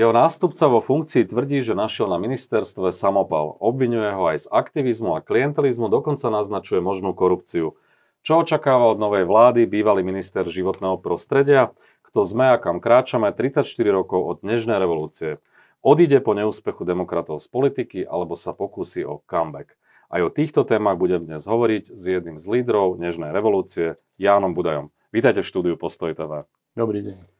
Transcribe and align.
Jeho 0.00 0.16
nástupca 0.16 0.64
vo 0.64 0.80
funkcii 0.80 1.28
tvrdí, 1.28 1.60
že 1.60 1.76
našiel 1.76 2.08
na 2.08 2.16
ministerstve 2.16 2.88
samopal. 2.88 3.60
Obvinuje 3.60 4.08
ho 4.16 4.32
aj 4.32 4.38
z 4.40 4.46
aktivizmu 4.48 5.12
a 5.12 5.20
klientelizmu, 5.20 5.92
dokonca 5.92 6.32
naznačuje 6.32 6.80
možnú 6.80 7.12
korupciu. 7.12 7.76
Čo 8.24 8.40
očakáva 8.40 8.88
od 8.88 8.96
novej 8.96 9.28
vlády 9.28 9.68
bývalý 9.68 10.00
minister 10.00 10.48
životného 10.48 10.96
prostredia? 11.04 11.76
Kto 12.00 12.24
sme 12.24 12.48
a 12.48 12.56
kam 12.56 12.80
kráčame 12.80 13.28
34 13.28 13.60
rokov 13.92 14.24
od 14.24 14.36
dnešnej 14.40 14.80
revolúcie? 14.80 15.36
Odíde 15.84 16.24
po 16.24 16.32
neúspechu 16.32 16.88
demokratov 16.88 17.44
z 17.44 17.52
politiky 17.52 18.00
alebo 18.08 18.40
sa 18.40 18.56
pokusí 18.56 19.04
o 19.04 19.20
comeback? 19.28 19.76
Aj 20.08 20.24
o 20.24 20.32
týchto 20.32 20.64
témach 20.64 20.96
budem 20.96 21.28
dnes 21.28 21.44
hovoriť 21.44 21.92
s 21.92 22.02
jedným 22.08 22.40
z 22.40 22.48
lídrov 22.48 22.96
dnešnej 22.96 23.36
revolúcie, 23.36 24.00
Jánom 24.16 24.56
Budajom. 24.56 24.88
Vítajte 25.12 25.44
v 25.44 25.50
štúdiu 25.52 25.74
Postoj 25.76 26.16
TV. 26.16 26.48
Dobrý 26.72 27.04
deň. 27.04 27.39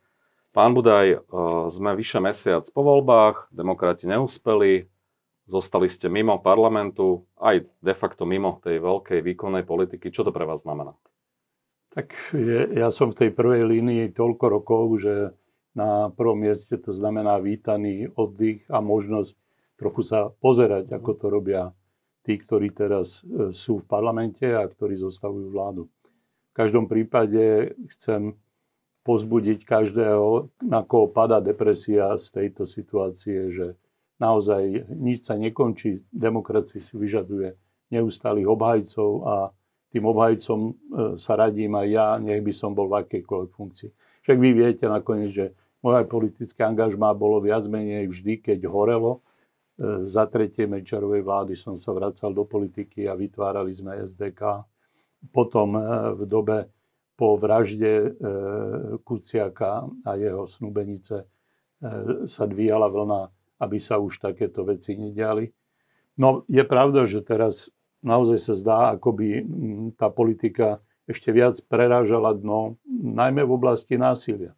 Pán 0.50 0.74
Budaj, 0.74 1.06
eh, 1.14 1.18
sme 1.70 1.94
vyše 1.94 2.18
mesiac 2.18 2.66
po 2.74 2.82
voľbách, 2.82 3.54
demokrati 3.54 4.10
neúspeli, 4.10 4.90
zostali 5.46 5.86
ste 5.90 6.10
mimo 6.10 6.38
parlamentu, 6.38 7.26
aj 7.38 7.66
de 7.82 7.94
facto 7.94 8.26
mimo 8.26 8.58
tej 8.62 8.82
veľkej 8.82 9.22
výkonnej 9.22 9.66
politiky. 9.66 10.10
Čo 10.10 10.26
to 10.26 10.34
pre 10.34 10.46
vás 10.46 10.62
znamená? 10.62 10.94
Tak 11.90 12.14
ja 12.70 12.86
som 12.94 13.10
v 13.10 13.18
tej 13.26 13.30
prvej 13.34 13.66
línii 13.66 14.14
toľko 14.14 14.44
rokov, 14.46 15.02
že 15.02 15.34
na 15.74 16.10
prvom 16.14 16.38
mieste 16.38 16.78
to 16.78 16.94
znamená 16.94 17.42
vítaný 17.42 18.10
oddych 18.14 18.62
a 18.70 18.78
možnosť 18.78 19.34
trochu 19.74 20.02
sa 20.06 20.30
pozerať, 20.38 20.86
ako 20.94 21.10
to 21.18 21.26
robia 21.26 21.74
tí, 22.22 22.38
ktorí 22.38 22.70
teraz 22.70 23.22
eh, 23.26 23.50
sú 23.50 23.82
v 23.82 23.88
parlamente 23.90 24.46
a 24.46 24.66
ktorí 24.66 24.98
zostavujú 24.98 25.50
vládu. 25.50 25.82
V 26.50 26.54
každom 26.54 26.90
prípade 26.90 27.74
chcem 27.94 28.34
pozbudiť 29.10 29.66
každého, 29.66 30.54
na 30.62 30.86
koho 30.86 31.10
pada 31.10 31.42
depresia 31.42 32.14
z 32.14 32.30
tejto 32.30 32.62
situácie, 32.62 33.50
že 33.50 33.74
naozaj 34.22 34.86
nič 34.86 35.26
sa 35.26 35.34
nekončí, 35.34 36.06
demokracia 36.14 36.78
si 36.78 36.94
vyžaduje 36.94 37.58
neustálých 37.90 38.46
obhajcov 38.46 39.10
a 39.26 39.36
tým 39.90 40.06
obhajcom 40.06 40.58
e, 40.62 40.72
sa 41.18 41.34
radím 41.34 41.74
aj 41.74 41.86
ja, 41.90 42.08
nech 42.22 42.38
by 42.38 42.54
som 42.54 42.70
bol 42.70 42.86
v 42.86 43.02
akejkoľvek 43.02 43.50
funkcii. 43.50 43.90
Však 44.22 44.36
vy 44.38 44.48
viete 44.54 44.86
nakoniec, 44.86 45.34
že 45.34 45.46
moje 45.82 46.06
politické 46.06 46.62
angažmá 46.62 47.10
bolo 47.10 47.42
viac 47.42 47.66
menej 47.66 48.06
vždy, 48.06 48.38
keď 48.46 48.70
horelo. 48.70 49.18
E, 49.74 50.06
za 50.06 50.30
tretie 50.30 50.70
Mečarovej 50.70 51.26
vlády 51.26 51.58
som 51.58 51.74
sa 51.74 51.90
vracal 51.90 52.30
do 52.30 52.46
politiky 52.46 53.10
a 53.10 53.18
vytvárali 53.18 53.74
sme 53.74 53.98
SDK. 53.98 54.62
Potom 55.34 55.74
e, 55.74 55.82
v 56.14 56.22
dobe 56.30 56.70
po 57.20 57.36
vražde 57.36 57.92
e, 58.00 58.08
Kuciaka 59.04 59.84
a 60.08 60.10
jeho 60.16 60.48
snúbenice 60.48 61.16
e, 61.20 61.26
sa 62.24 62.48
dvíjala 62.48 62.88
vlna, 62.88 63.28
aby 63.60 63.76
sa 63.76 64.00
už 64.00 64.24
takéto 64.24 64.64
veci 64.64 64.96
nediali. 64.96 65.52
No 66.16 66.48
je 66.48 66.64
pravda, 66.64 67.04
že 67.04 67.20
teraz 67.20 67.68
naozaj 68.00 68.40
sa 68.40 68.54
zdá, 68.56 68.78
ako 68.96 69.20
by 69.20 69.28
tá 70.00 70.08
politika 70.08 70.80
ešte 71.04 71.28
viac 71.28 71.60
prerážala 71.68 72.32
dno, 72.32 72.80
najmä 72.88 73.44
v 73.44 73.52
oblasti 73.52 74.00
násilia. 74.00 74.56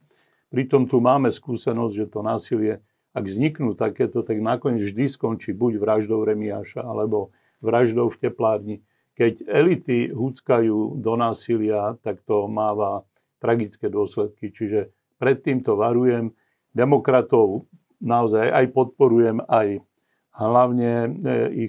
Pritom 0.55 0.87
tu 0.87 1.03
máme 1.03 1.35
skúsenosť, 1.35 1.95
že 1.97 2.07
to 2.07 2.21
násilie, 2.23 2.79
ak 3.11 3.25
vzniknú 3.27 3.75
takéto, 3.75 4.23
tak 4.23 4.39
nakoniec 4.39 4.87
vždy 4.87 5.11
skončí 5.11 5.51
buď 5.51 5.83
vraždou 5.83 6.23
Remiáša, 6.23 6.87
alebo 6.87 7.35
vraždou 7.59 8.07
v 8.13 8.21
teplárni 8.23 8.77
keď 9.13 9.45
elity 9.45 10.09
húckajú 10.09 10.99
do 11.01 11.13
násilia, 11.21 11.97
tak 12.01 12.25
to 12.25 12.49
máva 12.49 13.05
tragické 13.37 13.93
dôsledky. 13.93 14.49
Čiže 14.49 14.89
pred 15.21 15.39
týmto 15.45 15.77
varujem. 15.77 16.33
Demokratov 16.73 17.69
naozaj 18.01 18.49
aj 18.49 18.67
podporujem, 18.73 19.45
aj 19.45 19.85
hlavne 20.33 20.93
e, 21.05 21.09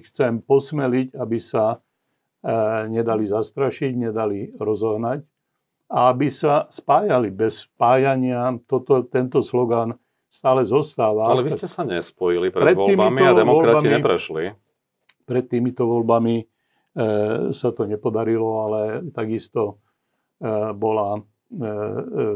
ich 0.00 0.08
chcem 0.08 0.40
posmeliť, 0.40 1.12
aby 1.12 1.36
sa 1.36 1.76
e, 1.76 1.78
nedali 2.88 3.28
zastrašiť, 3.28 3.92
nedali 3.92 4.48
rozohnať 4.56 5.20
a 5.92 6.08
aby 6.08 6.32
sa 6.32 6.64
spájali. 6.72 7.28
Bez 7.28 7.68
spájania 7.68 8.56
toto, 8.64 9.04
tento 9.04 9.44
slogan 9.44 9.92
stále 10.32 10.64
zostáva. 10.64 11.28
Ale 11.28 11.44
vy 11.44 11.52
ste 11.54 11.68
sa 11.68 11.84
nespojili 11.84 12.48
pred, 12.48 12.72
pred 12.72 12.76
voľbami 12.80 13.20
a 13.20 13.32
demokrati 13.36 13.86
voľbami, 13.86 13.88
neprešli. 14.00 14.44
Pred 15.28 15.44
týmito 15.52 15.84
voľbami 15.84 16.53
sa 17.50 17.68
to 17.74 17.82
nepodarilo, 17.90 18.70
ale 18.70 18.80
takisto 19.10 19.82
e, 20.38 20.70
bola 20.70 21.18
e, 21.18 21.20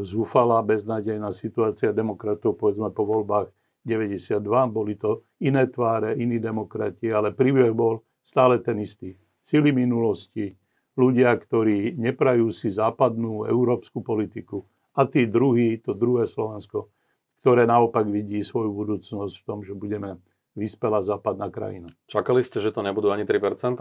zúfalá, 0.02 0.66
beznádejná 0.66 1.30
situácia 1.30 1.94
demokratov, 1.94 2.58
povedzme 2.58 2.90
po 2.90 3.06
voľbách 3.06 3.54
92. 3.86 4.42
Boli 4.74 4.98
to 4.98 5.22
iné 5.38 5.70
tváre, 5.70 6.18
iní 6.18 6.42
demokrati, 6.42 7.06
ale 7.08 7.30
príbeh 7.30 7.70
bol 7.70 8.02
stále 8.26 8.58
ten 8.58 8.82
istý. 8.82 9.14
Sily 9.40 9.70
minulosti, 9.70 10.52
ľudia, 10.98 11.30
ktorí 11.38 11.94
neprajú 11.94 12.50
si 12.50 12.74
západnú 12.74 13.46
európsku 13.46 14.02
politiku 14.02 14.66
a 14.98 15.06
tí 15.06 15.30
druhí, 15.30 15.78
to 15.78 15.94
druhé 15.94 16.26
Slovensko, 16.26 16.90
ktoré 17.38 17.64
naopak 17.64 18.10
vidí 18.10 18.42
svoju 18.42 18.74
budúcnosť 18.74 19.34
v 19.38 19.46
tom, 19.46 19.62
že 19.62 19.78
budeme 19.78 20.18
vyspelá 20.58 20.98
západná 21.06 21.46
krajina. 21.54 21.86
Čakali 22.10 22.42
ste, 22.42 22.58
že 22.58 22.74
to 22.74 22.82
nebudú 22.82 23.14
ani 23.14 23.22
3%? 23.22 23.78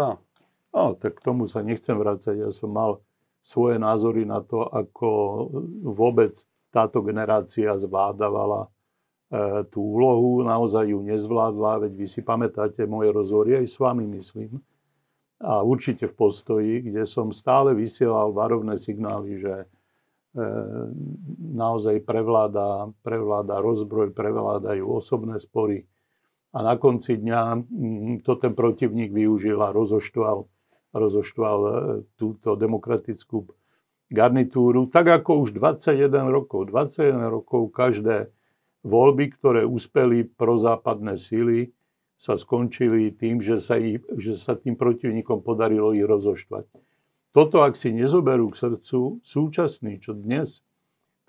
No, 0.77 0.93
tak 0.93 1.17
k 1.17 1.25
tomu 1.25 1.49
sa 1.49 1.65
nechcem 1.65 1.97
vrácať. 1.97 2.37
Ja 2.37 2.53
som 2.53 2.69
mal 2.69 3.01
svoje 3.41 3.81
názory 3.81 4.29
na 4.29 4.45
to, 4.45 4.61
ako 4.61 5.09
vôbec 5.89 6.37
táto 6.69 7.01
generácia 7.01 7.73
zvládavala 7.73 8.69
e, 8.69 8.69
tú 9.73 9.81
úlohu. 9.81 10.45
Naozaj 10.45 10.93
ju 10.93 11.01
nezvládla, 11.01 11.89
veď 11.89 11.91
vy 11.97 12.05
si 12.05 12.21
pamätáte 12.21 12.85
moje 12.85 13.09
rozhovory 13.09 13.57
aj 13.57 13.65
s 13.65 13.75
vami, 13.81 14.05
myslím. 14.21 14.61
A 15.41 15.65
určite 15.65 16.05
v 16.05 16.13
postoji, 16.13 16.85
kde 16.85 17.09
som 17.09 17.33
stále 17.33 17.73
vysielal 17.73 18.29
varovné 18.29 18.77
signály, 18.77 19.41
že 19.41 19.65
e, 19.65 19.67
naozaj 21.57 22.05
prevláda, 22.05 22.93
prevláda 23.01 23.65
rozbroj, 23.65 24.13
prevládajú 24.13 24.85
osobné 24.85 25.41
spory. 25.41 25.89
A 26.53 26.61
na 26.61 26.77
konci 26.77 27.17
dňa 27.17 27.65
to 28.21 28.37
ten 28.37 28.53
protivník 28.53 29.09
využil 29.09 29.57
a 29.57 29.73
rozoštval 29.73 30.45
rozoštval 30.95 31.59
e, 31.59 31.71
túto 32.15 32.55
demokratickú 32.55 33.47
garnitúru, 34.07 34.87
tak 34.87 35.11
ako 35.11 35.43
už 35.47 35.49
21 35.55 36.31
rokov. 36.31 36.71
21 36.71 37.27
rokov 37.27 37.71
každé 37.75 38.31
voľby, 38.87 39.35
ktoré 39.35 39.61
uspeli 39.67 40.23
prozápadné 40.23 41.19
síly, 41.19 41.75
sa 42.17 42.39
skončili 42.39 43.13
tým, 43.13 43.43
že 43.43 43.59
sa, 43.61 43.77
ich, 43.77 44.01
že 44.17 44.33
sa 44.33 44.57
tým 44.57 44.73
protivníkom 44.73 45.43
podarilo 45.43 45.93
ich 45.93 46.07
rozoštvať. 46.07 46.65
Toto, 47.35 47.61
ak 47.61 47.77
si 47.77 47.93
nezoberú 47.93 48.49
k 48.49 48.57
srdcu 48.57 49.21
súčasní, 49.21 50.01
čo 50.01 50.17
dnes 50.17 50.65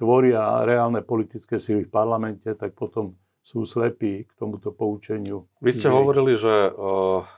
tvoria 0.00 0.64
reálne 0.64 1.04
politické 1.04 1.60
síly 1.60 1.84
v 1.84 1.92
parlamente, 1.92 2.48
tak 2.56 2.72
potom 2.72 3.19
sú 3.44 3.69
slepí 3.69 4.25
k 4.25 4.32
tomuto 4.38 4.72
poučeniu. 4.72 5.44
Vy 5.60 5.76
ste 5.76 5.92
hovorili, 5.92 6.38
že 6.40 6.72
uh 6.72 7.38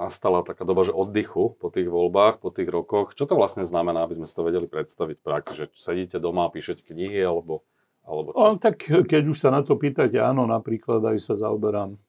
nastala 0.00 0.40
taká 0.40 0.64
doba, 0.64 0.88
že 0.88 0.96
oddychu 0.96 1.60
po 1.60 1.68
tých 1.68 1.92
voľbách, 1.92 2.40
po 2.40 2.48
tých 2.48 2.72
rokoch. 2.72 3.12
Čo 3.12 3.28
to 3.28 3.34
vlastne 3.36 3.68
znamená, 3.68 4.08
aby 4.08 4.16
sme 4.16 4.26
si 4.26 4.32
to 4.32 4.48
vedeli 4.48 4.64
predstaviť 4.64 5.16
v 5.20 5.24
praxi? 5.24 5.52
Že 5.60 5.64
sedíte 5.76 6.16
doma 6.16 6.48
a 6.48 6.52
píšete 6.52 6.80
knihy, 6.80 7.20
alebo, 7.20 7.68
alebo 8.08 8.32
čo? 8.32 8.40
O, 8.40 8.56
tak 8.56 8.80
keď 8.80 9.22
už 9.28 9.36
sa 9.36 9.52
na 9.52 9.60
to 9.60 9.76
pýtate, 9.76 10.16
áno, 10.16 10.48
napríklad 10.48 11.04
aj 11.04 11.20
sa 11.20 11.36
zaoberám 11.36 12.00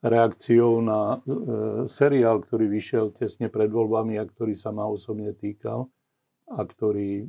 reakciou 0.00 0.80
na 0.80 1.00
e, 1.00 1.38
seriál, 1.84 2.40
ktorý 2.40 2.72
vyšiel 2.72 3.12
tesne 3.12 3.52
pred 3.52 3.68
voľbami 3.68 4.16
a 4.16 4.24
ktorý 4.24 4.56
sa 4.56 4.72
ma 4.72 4.88
osobne 4.88 5.36
týkal 5.36 5.92
a 6.48 6.64
ktorý 6.64 7.10
e, 7.20 7.24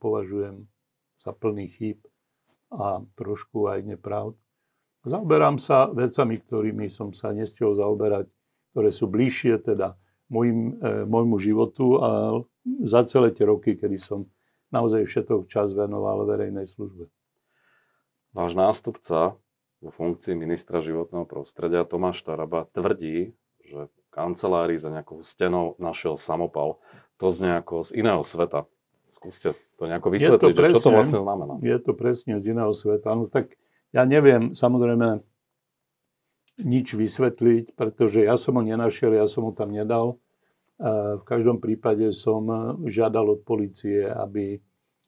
považujem 0.00 0.64
za 1.20 1.36
plný 1.36 1.68
chýb 1.76 2.00
a 2.72 3.04
trošku 3.20 3.68
aj 3.68 3.84
nepravd. 3.84 4.34
Zaoberám 5.06 5.60
sa 5.60 5.86
vecami, 5.86 6.42
ktorými 6.42 6.90
som 6.90 7.14
sa 7.14 7.30
nestihol 7.30 7.78
zaoberať 7.78 8.26
ktoré 8.76 8.92
sú 8.92 9.08
bližšie 9.08 9.64
teda 9.64 9.96
môjim, 10.28 10.76
e, 10.84 11.08
môjmu 11.08 11.40
životu 11.40 11.96
a 11.96 12.10
za 12.84 13.08
celé 13.08 13.32
tie 13.32 13.48
roky, 13.48 13.72
kedy 13.72 13.96
som 13.96 14.28
naozaj 14.68 15.08
všetok 15.08 15.48
čas 15.48 15.72
venoval 15.72 16.28
verejnej 16.28 16.68
službe. 16.68 17.08
Váš 18.36 18.52
nástupca 18.52 19.40
vo 19.80 19.88
funkcii 19.88 20.36
ministra 20.36 20.84
životného 20.84 21.24
prostredia 21.24 21.88
Tomáš 21.88 22.20
Taraba 22.20 22.68
tvrdí, 22.76 23.32
že 23.64 23.88
v 23.88 23.96
kancelárii 24.12 24.76
za 24.76 24.92
nejakou 24.92 25.24
stenou 25.24 25.72
našiel 25.80 26.20
samopal. 26.20 26.76
To 27.16 27.32
z 27.32 27.48
nejako 27.48 27.80
z 27.80 27.96
iného 27.96 28.20
sveta. 28.20 28.68
Skúste 29.16 29.56
to 29.80 29.88
nejako 29.88 30.12
vysvetliť, 30.12 30.52
to 30.52 30.60
presne, 30.60 30.76
čo 30.76 30.84
to 30.84 30.92
vlastne 30.92 31.20
znamená. 31.24 31.54
Je 31.64 31.78
to 31.80 31.92
presne 31.96 32.36
z 32.36 32.52
iného 32.52 32.76
sveta. 32.76 33.16
No 33.16 33.24
tak 33.24 33.56
ja 33.96 34.04
neviem, 34.04 34.52
samozrejme, 34.52 35.24
nič 36.60 36.96
vysvetliť, 36.96 37.76
pretože 37.76 38.24
ja 38.24 38.40
som 38.40 38.56
ho 38.56 38.62
nenašiel, 38.64 39.12
ja 39.12 39.28
som 39.28 39.44
ho 39.48 39.52
tam 39.52 39.72
nedal. 39.72 40.16
V 40.80 41.24
každom 41.24 41.60
prípade 41.60 42.08
som 42.12 42.48
žiadal 42.84 43.36
od 43.36 43.40
policie, 43.44 44.04
aby 44.08 44.60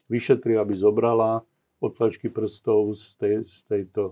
vyšetrila, 0.09 0.65
aby 0.65 0.75
zobrala 0.77 1.45
odtlačky 1.79 2.33
prstov 2.33 2.97
z, 2.97 3.05
tej, 3.21 3.35
z 3.45 3.59
tejto 3.69 4.03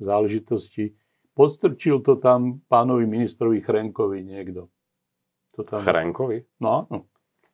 záležitosti. 0.00 0.96
Podstrčil 1.36 2.00
to 2.00 2.16
tam 2.16 2.64
pánovi 2.66 3.04
ministrovi 3.04 3.60
Chrenkovi 3.60 4.24
niekto. 4.24 4.72
To 5.56 5.64
tam... 5.64 5.84
Chrenkovi? 5.84 6.44
No 6.60 6.88
áno. 6.88 7.04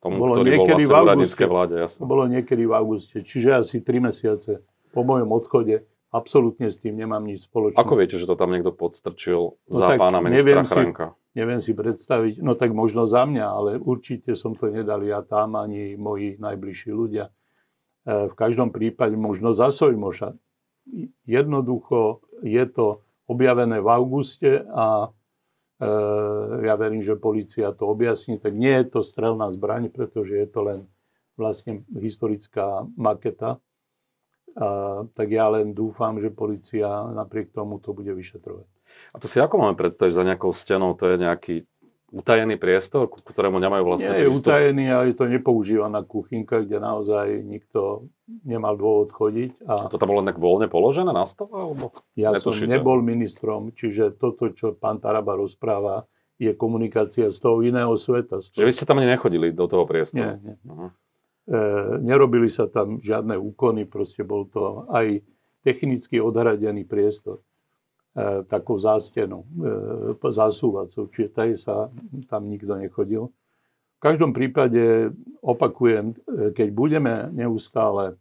Tomu, 0.02 0.18
bolo 0.18 0.42
ktorý 0.42 0.58
bol 0.58 0.66
vlastne 0.66 0.90
v 0.90 0.98
auguste, 0.98 1.44
vláde, 1.46 1.74
jasno. 1.78 1.98
To 2.02 2.10
bolo 2.10 2.24
niekedy 2.26 2.66
v 2.66 2.74
auguste, 2.74 3.22
čiže 3.22 3.54
asi 3.54 3.78
3 3.78 4.02
mesiace 4.02 4.58
po 4.90 5.06
mojom 5.06 5.30
odchode. 5.30 5.86
Absolútne 6.12 6.68
s 6.68 6.76
tým 6.76 7.00
nemám 7.00 7.24
nič 7.24 7.48
spoločné. 7.48 7.80
Ako 7.80 7.96
viete, 7.96 8.20
že 8.20 8.28
to 8.28 8.36
tam 8.36 8.52
niekto 8.52 8.68
podstrčil 8.68 9.56
no 9.56 9.72
za 9.72 9.96
pána 9.96 10.20
ministra 10.20 10.60
neviem? 10.60 10.68
Si, 10.68 10.84
neviem 11.32 11.60
si 11.64 11.72
predstaviť, 11.72 12.44
no 12.44 12.52
tak 12.52 12.76
možno 12.76 13.08
za 13.08 13.24
mňa, 13.24 13.46
ale 13.48 13.70
určite 13.80 14.36
som 14.36 14.52
to 14.52 14.68
nedal 14.68 15.00
ja 15.00 15.24
tam, 15.24 15.56
ani 15.56 15.96
moji 15.96 16.36
najbližší 16.36 16.92
ľudia. 16.92 17.32
E, 18.04 18.28
v 18.28 18.34
každom 18.36 18.68
prípade 18.76 19.16
možno 19.16 19.56
za 19.56 19.72
Sojmoša. 19.72 20.36
Jednoducho 21.24 22.20
je 22.44 22.64
to 22.68 23.00
objavené 23.24 23.80
v 23.80 23.88
auguste 23.88 24.68
a 24.68 25.08
e, 25.80 25.88
ja 26.68 26.74
verím, 26.76 27.00
že 27.00 27.16
policia 27.16 27.72
to 27.72 27.88
objasní. 27.88 28.36
Tak 28.36 28.52
nie 28.52 28.84
je 28.84 28.86
to 28.92 29.00
strelná 29.00 29.48
zbraň, 29.48 29.88
pretože 29.88 30.36
je 30.36 30.44
to 30.44 30.60
len 30.60 30.80
vlastne 31.40 31.88
historická 31.96 32.84
maketa. 33.00 33.62
A, 34.56 35.02
tak 35.16 35.28
ja 35.32 35.48
len 35.48 35.72
dúfam, 35.72 36.16
že 36.20 36.28
policia 36.28 36.88
napriek 37.12 37.52
tomu 37.52 37.80
to 37.80 37.96
bude 37.96 38.12
vyšetrovať. 38.12 38.68
A 39.12 39.16
to 39.16 39.26
si 39.28 39.40
ako 39.40 39.56
máme 39.56 39.76
predstaviť 39.76 40.12
za 40.12 40.24
nejakou 40.24 40.52
stenou? 40.52 40.92
To 40.96 41.08
je 41.08 41.16
nejaký 41.16 41.54
utajený 42.12 42.60
priestor, 42.60 43.08
ku 43.08 43.16
ktorému 43.24 43.56
nemajú 43.56 43.82
vlastne 43.88 44.12
Nie 44.12 44.28
je 44.28 44.36
utajený, 44.36 44.84
ale 44.92 45.04
je 45.10 45.16
to 45.16 45.24
nepoužívaná 45.32 46.04
kuchynka, 46.04 46.60
kde 46.68 46.76
naozaj 46.76 47.40
nikto 47.40 48.12
nemal 48.44 48.76
dôvod 48.76 49.16
chodiť. 49.16 49.64
A... 49.64 49.88
To 49.88 49.96
tam 49.96 50.12
bolo 50.12 50.20
tak 50.20 50.36
voľne 50.36 50.68
položené 50.68 51.08
na 51.08 51.24
stole? 51.24 51.56
Alebo 51.56 51.96
ja 52.12 52.36
netušíte? 52.36 52.68
som 52.68 52.68
nebol 52.68 53.00
ministrom, 53.00 53.72
čiže 53.72 54.12
toto, 54.20 54.52
čo 54.52 54.76
pán 54.76 55.00
Taraba 55.00 55.40
rozpráva, 55.40 56.04
je 56.36 56.52
komunikácia 56.52 57.32
z 57.32 57.38
toho 57.40 57.64
iného 57.64 57.96
sveta. 57.96 58.44
Že 58.44 58.68
vy 58.68 58.74
ste 58.76 58.84
tam 58.84 59.00
nechodili 59.00 59.54
do 59.54 59.64
toho 59.64 59.88
priestoru? 59.88 60.20
Nie, 60.20 60.32
nie. 60.42 60.56
Uh-huh. 60.68 60.92
E, 61.52 61.56
nerobili 62.00 62.48
sa 62.48 62.64
tam 62.64 63.04
žiadne 63.04 63.36
úkony, 63.36 63.84
proste 63.84 64.24
bol 64.24 64.48
to 64.48 64.88
aj 64.88 65.20
technicky 65.60 66.16
odhradený 66.16 66.88
priestor. 66.88 67.44
E, 68.12 68.44
takou 68.44 68.76
zástenou, 68.76 69.48
e, 70.20 70.32
zásúvacou, 70.32 71.08
čiže 71.08 71.28
tady 71.32 71.56
sa 71.56 71.88
tam 72.28 72.44
nikto 72.44 72.76
nechodil. 72.76 73.32
V 73.96 74.00
každom 74.04 74.36
prípade, 74.36 75.16
opakujem, 75.40 76.12
e, 76.12 76.52
keď 76.52 76.68
budeme 76.76 77.32
neustále 77.32 78.20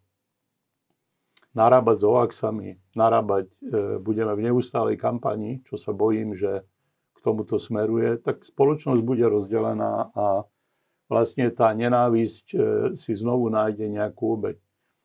narábať 1.51 1.97
s 1.99 2.05
oaxami, 2.07 2.69
narábať, 2.95 3.51
budeme 3.99 4.31
v 4.39 4.47
neustálej 4.47 4.95
kampani, 4.95 5.59
čo 5.67 5.75
sa 5.75 5.91
bojím, 5.91 6.31
že 6.31 6.63
k 7.11 7.17
tomuto 7.19 7.59
smeruje, 7.59 8.23
tak 8.23 8.47
spoločnosť 8.47 9.03
bude 9.03 9.27
rozdelená 9.27 10.15
a 10.15 10.47
vlastne 11.11 11.51
tá 11.51 11.75
nenávisť 11.75 12.55
si 12.95 13.11
znovu 13.11 13.51
nájde 13.51 13.91
nejakú 13.91 14.39
obeď. 14.39 14.57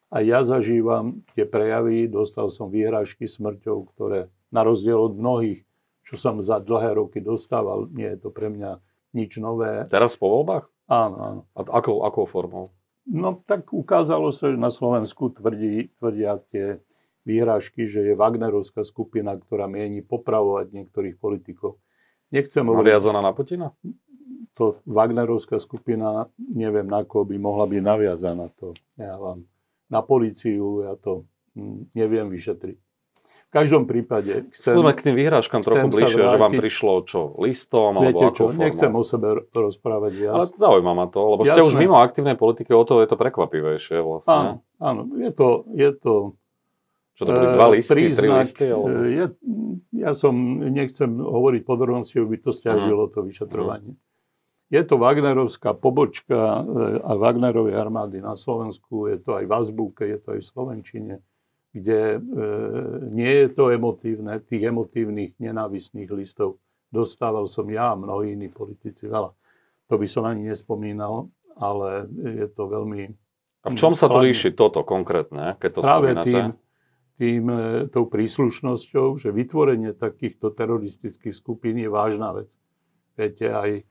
A 0.07 0.23
ja 0.23 0.47
zažívam 0.47 1.27
tie 1.35 1.43
prejavy, 1.43 2.07
dostal 2.07 2.47
som 2.47 2.71
výhražky 2.71 3.27
smrťou, 3.27 3.91
ktoré 3.91 4.31
na 4.55 4.63
rozdiel 4.63 5.03
od 5.03 5.19
mnohých, 5.19 5.67
čo 6.07 6.15
som 6.15 6.39
za 6.39 6.63
dlhé 6.63 6.95
roky 6.95 7.19
dostával. 7.19 7.91
Nie 7.91 8.15
je 8.15 8.23
to 8.23 8.31
pre 8.31 8.47
mňa 8.47 8.79
nič 9.19 9.43
nové. 9.43 9.83
Teraz 9.91 10.15
po 10.15 10.31
voľbách? 10.31 10.71
Áno, 10.87 11.17
áno. 11.19 11.41
A 11.59 11.67
akou, 11.83 12.07
akou 12.07 12.23
formou? 12.31 12.71
No 13.03 13.43
tak 13.43 13.75
ukázalo 13.75 14.31
sa, 14.31 14.55
že 14.55 14.59
na 14.59 14.71
Slovensku 14.71 15.35
tvrdí, 15.35 15.91
tvrdia 15.99 16.39
tie 16.55 16.79
výhražky, 17.27 17.91
že 17.91 18.07
je 18.07 18.15
Wagnerovská 18.15 18.87
skupina, 18.87 19.35
ktorá 19.35 19.67
mieni 19.67 20.07
popravovať 20.07 20.71
niektorých 20.71 21.19
politikov. 21.19 21.83
Nechcem 22.31 22.63
hovoriť... 22.63 23.11
na 23.11 23.35
Putina? 23.35 23.67
To 24.57 24.81
Wagnerovská 24.89 25.61
skupina, 25.61 26.33
neviem 26.41 26.89
na 26.89 27.05
koho 27.05 27.29
by 27.29 27.37
mohla 27.37 27.69
byť 27.69 27.81
naviazaná. 27.85 28.49
To 28.61 28.73
ja 28.97 29.21
vám 29.21 29.45
na 29.93 30.01
policiu, 30.01 30.83
ja 30.83 30.97
to 30.97 31.29
hm, 31.53 31.93
neviem 31.93 32.33
vyšetriť 32.33 32.87
každom 33.57 33.89
prípade 33.89 34.53
chcem... 34.53 34.77
Skúsme 34.77 34.93
k 34.93 35.01
tým 35.01 35.15
vyhrážkam 35.17 35.65
trochu 35.65 35.89
bližšie, 35.89 36.29
že 36.29 36.37
vám 36.37 36.53
prišlo 36.53 36.93
čo, 37.09 37.33
listom 37.41 37.97
Viete 37.97 38.21
alebo 38.21 38.37
čo, 38.37 38.45
formou? 38.53 38.61
nechcem 38.61 38.93
o 38.93 39.03
sebe 39.03 39.29
rozprávať 39.49 40.13
viac. 40.13 40.33
Ale 40.37 40.45
zaujíma 40.53 40.93
ma 40.93 41.07
to, 41.09 41.21
lebo 41.25 41.43
Jasné. 41.49 41.57
ste 41.57 41.63
už 41.65 41.75
mimo 41.81 41.97
aktívnej 41.97 42.37
politiky, 42.37 42.77
o 42.77 42.85
to 42.85 43.01
je 43.01 43.09
to 43.09 43.17
prekvapivejšie 43.17 44.05
vlastne. 44.05 44.37
Áno, 44.37 44.53
áno 44.77 45.03
je 45.17 45.31
to, 45.33 45.49
je 45.73 45.91
to 45.97 46.15
čo 47.17 47.25
to 47.25 47.33
boli 47.33 47.49
dva 47.49 47.67
listy, 47.73 47.93
príznak, 47.97 48.21
tri 48.21 48.29
listy? 48.29 48.67
Alebo... 48.69 48.89
Je, 49.09 49.27
ja 50.05 50.13
som, 50.13 50.35
nechcem 50.61 51.17
hovoriť 51.17 51.63
podrobnosti, 51.65 52.13
by 52.13 52.37
to 52.45 52.53
stiažilo 52.53 53.09
to 53.09 53.25
vyšetrovanie. 53.25 53.97
Je 54.67 54.83
to 54.83 54.99
Wagnerovská 54.99 55.79
pobočka 55.79 56.35
e, 56.35 56.61
a 57.03 57.13
Wagnerovej 57.15 57.79
armády 57.79 58.19
na 58.19 58.35
Slovensku, 58.35 59.07
je 59.07 59.19
to 59.23 59.39
aj 59.39 59.45
v 59.47 59.53
Azbuke, 59.53 60.03
je 60.03 60.19
to 60.19 60.29
aj 60.35 60.41
v 60.43 60.51
Slovenčine 60.51 61.15
kde 61.77 62.17
e, 62.17 62.19
nie 63.13 63.33
je 63.45 63.49
to 63.53 63.69
emotívne, 63.69 64.41
tých 64.41 64.73
emotívnych 64.73 65.37
nenávistných 65.37 66.09
listov 66.09 66.57
dostával 66.89 67.45
som 67.45 67.69
ja 67.69 67.93
a 67.93 68.01
mnohí 68.01 68.33
iní 68.33 68.49
politici 68.49 69.05
veľa. 69.05 69.37
To 69.93 69.95
by 70.01 70.07
som 70.09 70.25
ani 70.25 70.49
nespomínal, 70.49 71.29
ale 71.61 72.09
je 72.17 72.49
to 72.49 72.65
veľmi... 72.65 73.13
A 73.61 73.69
v 73.69 73.77
čom 73.77 73.93
sa 73.93 74.09
to 74.09 74.25
líši 74.25 74.57
toto 74.57 74.87
konkrétne, 74.89 75.61
keď 75.61 75.71
to 75.77 75.81
Práve 75.85 76.17
spomínate? 76.17 76.31
tým, 76.33 76.47
tým, 77.21 77.45
e, 77.53 77.61
tou 77.93 78.09
príslušnosťou, 78.09 79.21
že 79.21 79.29
vytvorenie 79.29 79.93
takýchto 79.93 80.57
teroristických 80.57 81.37
skupín 81.37 81.77
je 81.77 81.93
vážna 81.93 82.33
vec. 82.33 82.49
Viete, 83.21 83.53
aj 83.53 83.85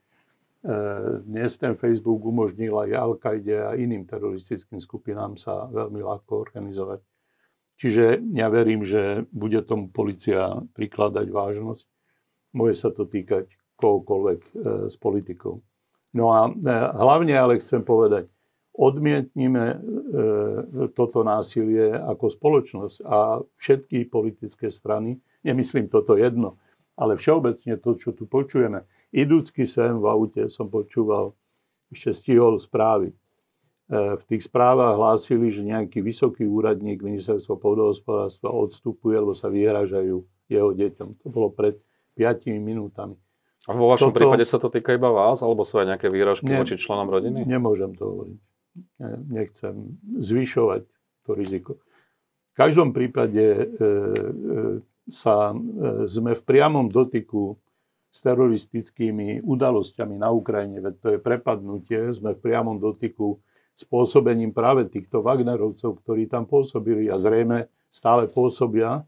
dnes 1.22 1.54
ten 1.62 1.78
Facebook 1.78 2.26
umožnil 2.26 2.74
aj 2.74 2.90
Al-Qaide 2.90 3.56
a 3.62 3.78
iným 3.78 4.02
teroristickým 4.02 4.82
skupinám 4.82 5.38
sa 5.38 5.70
veľmi 5.70 6.02
ľahko 6.02 6.42
organizovať. 6.42 7.06
Čiže 7.76 8.32
ja 8.32 8.48
verím, 8.48 8.82
že 8.88 9.28
bude 9.28 9.60
tomu 9.62 9.92
policia 9.92 10.58
prikladať 10.72 11.28
vážnosť. 11.28 11.86
Môže 12.56 12.74
sa 12.80 12.88
to 12.88 13.04
týkať 13.04 13.52
kohokoľvek 13.76 14.40
e, 14.40 14.50
s 14.88 14.96
politikou. 14.96 15.60
No 16.16 16.32
a 16.32 16.48
e, 16.48 16.52
hlavne 16.72 17.36
ale 17.36 17.60
chcem 17.60 17.84
povedať, 17.84 18.32
odmietnime 18.72 19.64
e, 19.68 19.78
toto 20.96 21.20
násilie 21.20 21.92
ako 21.92 22.32
spoločnosť 22.32 22.96
a 23.04 23.44
všetky 23.60 24.08
politické 24.08 24.72
strany, 24.72 25.20
nemyslím 25.44 25.92
toto 25.92 26.16
jedno, 26.16 26.56
ale 26.96 27.20
všeobecne 27.20 27.76
to, 27.76 27.90
čo 28.00 28.16
tu 28.16 28.24
počujeme. 28.24 28.88
Idúcky 29.16 29.64
sem 29.64 29.96
v 29.96 30.04
aute 30.04 30.52
som 30.52 30.68
počúval, 30.68 31.32
ešte 31.88 32.12
stihol 32.12 32.60
správy 32.60 33.16
E, 33.86 34.18
v 34.18 34.22
tých 34.26 34.50
správach 34.50 34.98
hlásili, 34.98 35.54
že 35.54 35.62
nejaký 35.62 36.02
vysoký 36.02 36.42
úradník 36.42 37.06
ministerstva 37.06 37.54
pôdohospodárstva 37.54 38.50
odstupuje, 38.50 39.14
alebo 39.14 39.30
sa 39.30 39.46
vyhražajú 39.46 40.26
jeho 40.50 40.70
deťom. 40.74 41.22
To 41.22 41.28
bolo 41.30 41.54
pred 41.54 41.78
5 42.18 42.50
minútami. 42.58 43.14
A 43.66 43.74
vo 43.74 43.90
vašom 43.90 44.10
Toto... 44.10 44.18
prípade 44.18 44.42
sa 44.42 44.58
to 44.58 44.70
týka 44.70 44.94
iba 44.94 45.10
vás, 45.10 45.38
alebo 45.42 45.62
sú 45.62 45.78
aj 45.78 45.94
nejaké 45.94 46.10
výražky 46.10 46.50
ne, 46.50 46.58
voči 46.58 46.74
členom 46.74 47.06
rodiny? 47.06 47.46
Nemôžem 47.46 47.94
to 47.94 48.02
hovoriť. 48.10 48.38
Nechcem 49.30 49.74
zvyšovať 50.18 50.82
to 51.26 51.30
riziko. 51.34 51.78
V 52.54 52.54
každom 52.58 52.90
prípade 52.90 53.42
e, 53.42 53.62
e, 53.62 53.64
sa, 55.10 55.54
e, 55.54 56.10
sme 56.10 56.34
v 56.34 56.42
priamom 56.42 56.90
dotyku 56.90 57.54
s 58.16 58.24
teroristickými 58.24 59.44
udalosťami 59.44 60.16
na 60.16 60.32
Ukrajine, 60.32 60.80
veď 60.80 60.94
to 61.04 61.08
je 61.12 61.18
prepadnutie, 61.20 62.00
sme 62.16 62.32
v 62.32 62.40
priamom 62.40 62.80
dotyku 62.80 63.36
spôsobením 63.76 64.56
práve 64.56 64.88
týchto 64.88 65.20
Wagnerovcov, 65.20 66.00
ktorí 66.00 66.24
tam 66.24 66.48
pôsobili 66.48 67.12
a 67.12 67.20
zrejme 67.20 67.68
stále 67.92 68.24
pôsobia. 68.24 69.04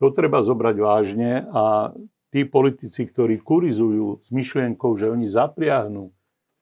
To 0.00 0.08
treba 0.08 0.40
zobrať 0.40 0.76
vážne 0.80 1.44
a 1.52 1.92
tí 2.32 2.48
politici, 2.48 3.04
ktorí 3.04 3.44
kurizujú 3.44 4.24
s 4.24 4.32
myšlienkou, 4.32 4.96
že 4.96 5.12
oni 5.12 5.28
zapriahnu 5.28 6.08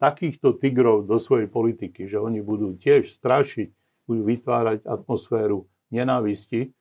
takýchto 0.03 0.59
tigrov 0.59 1.07
do 1.07 1.23
svojej 1.23 1.47
politiky, 1.47 2.11
že 2.11 2.19
oni 2.19 2.43
budú 2.43 2.75
tiež 2.75 3.07
strašiť, 3.15 3.71
budú 4.11 4.27
vytvárať 4.27 4.83
atmosféru 4.83 5.71
nenávisti, 5.95 6.75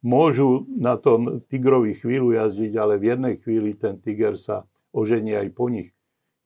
môžu 0.00 0.68
na 0.68 0.96
tom 0.96 1.44
tigrovi 1.48 1.96
chvíľu 1.96 2.36
jazdiť, 2.36 2.72
ale 2.76 2.96
v 2.96 3.04
jednej 3.16 3.34
chvíli 3.40 3.76
ten 3.76 4.00
tiger 4.00 4.36
sa 4.36 4.64
oženie 4.90 5.36
aj 5.36 5.48
po 5.54 5.68
nich. 5.68 5.92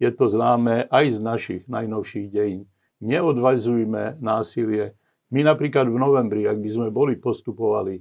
Je 0.03 0.11
to 0.11 0.27
známe 0.27 0.91
aj 0.91 1.07
z 1.15 1.19
našich 1.23 1.63
najnovších 1.71 2.29
dejín 2.29 2.67
neodvazujme 3.05 4.19
násilie. 4.19 4.97
My 5.29 5.45
napríklad 5.45 5.93
v 5.93 6.01
novembri, 6.01 6.49
ak 6.49 6.57
by 6.57 6.71
sme 6.73 6.89
boli 6.89 7.21
postupovali 7.21 8.01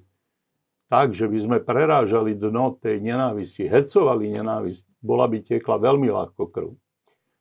tak, 0.88 1.12
že 1.12 1.28
by 1.28 1.38
sme 1.40 1.58
prerážali 1.60 2.38
dno 2.38 2.78
tej 2.78 3.02
nenávisti, 3.04 3.66
hecovali 3.68 4.32
nenávisť, 4.38 5.02
bola 5.02 5.26
by 5.28 5.42
tiekla 5.44 5.82
veľmi 5.82 6.08
ľahko 6.08 6.44
krv. 6.54 6.70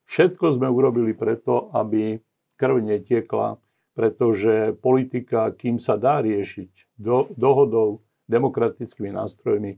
Všetko 0.08 0.58
sme 0.58 0.66
urobili 0.72 1.14
preto, 1.14 1.70
aby 1.76 2.18
krv 2.58 2.76
netiekla, 2.82 3.60
pretože 3.92 4.72
politika, 4.80 5.52
kým 5.52 5.76
sa 5.76 6.00
dá 6.00 6.24
riešiť 6.24 6.96
do, 6.96 7.28
dohodou, 7.36 8.00
demokratickými 8.30 9.12
nástrojmi 9.12 9.76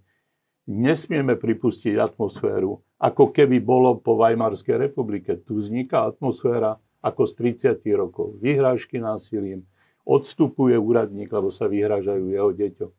nesmieme 0.70 1.36
pripustiť 1.36 1.98
atmosféru, 1.98 2.80
ako 2.96 3.24
keby 3.34 3.60
bolo 3.60 4.00
po 4.00 4.16
Weimarskej 4.16 4.80
republike. 4.80 5.36
Tu 5.44 5.60
vzniká 5.60 6.08
atmosféra 6.08 6.80
ako 7.04 7.28
z 7.28 7.32
30 7.76 8.00
rokov. 8.00 8.40
Vyhrážky 8.40 8.96
násilím, 8.96 9.68
odstupuje 10.08 10.76
úradník, 10.76 11.28
lebo 11.28 11.52
sa 11.52 11.68
vyhrážajú 11.68 12.32
jeho 12.32 12.50
deťom. 12.52 12.90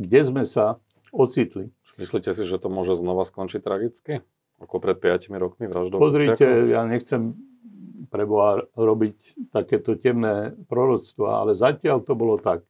Kde 0.00 0.20
sme 0.20 0.44
sa 0.44 0.76
ocitli? 1.14 1.72
Myslíte 1.96 2.34
si, 2.34 2.44
že 2.44 2.60
to 2.60 2.68
môže 2.68 2.98
znova 2.98 3.24
skončiť 3.24 3.60
tragicky? 3.62 4.12
Ako 4.60 4.82
pred 4.82 4.98
5 4.98 5.30
rokmi 5.34 5.64
vraždou 5.70 5.96
Pozrite, 6.00 6.44
ja 6.70 6.84
nechcem 6.84 7.36
preboha 8.08 8.64
robiť 8.74 9.50
takéto 9.54 9.96
temné 9.98 10.52
proroctva, 10.68 11.44
ale 11.44 11.56
zatiaľ 11.56 12.02
to 12.04 12.14
bolo 12.16 12.36
tak, 12.40 12.64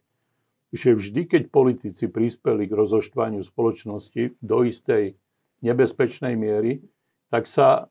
že 0.75 0.99
vždy, 0.99 1.31
keď 1.31 1.43
politici 1.55 2.11
prispeli 2.11 2.67
k 2.67 2.75
rozoštvaniu 2.75 3.47
spoločnosti 3.47 4.43
do 4.43 4.57
istej 4.67 5.15
nebezpečnej 5.63 6.35
miery, 6.35 6.83
tak 7.31 7.47
sa 7.47 7.87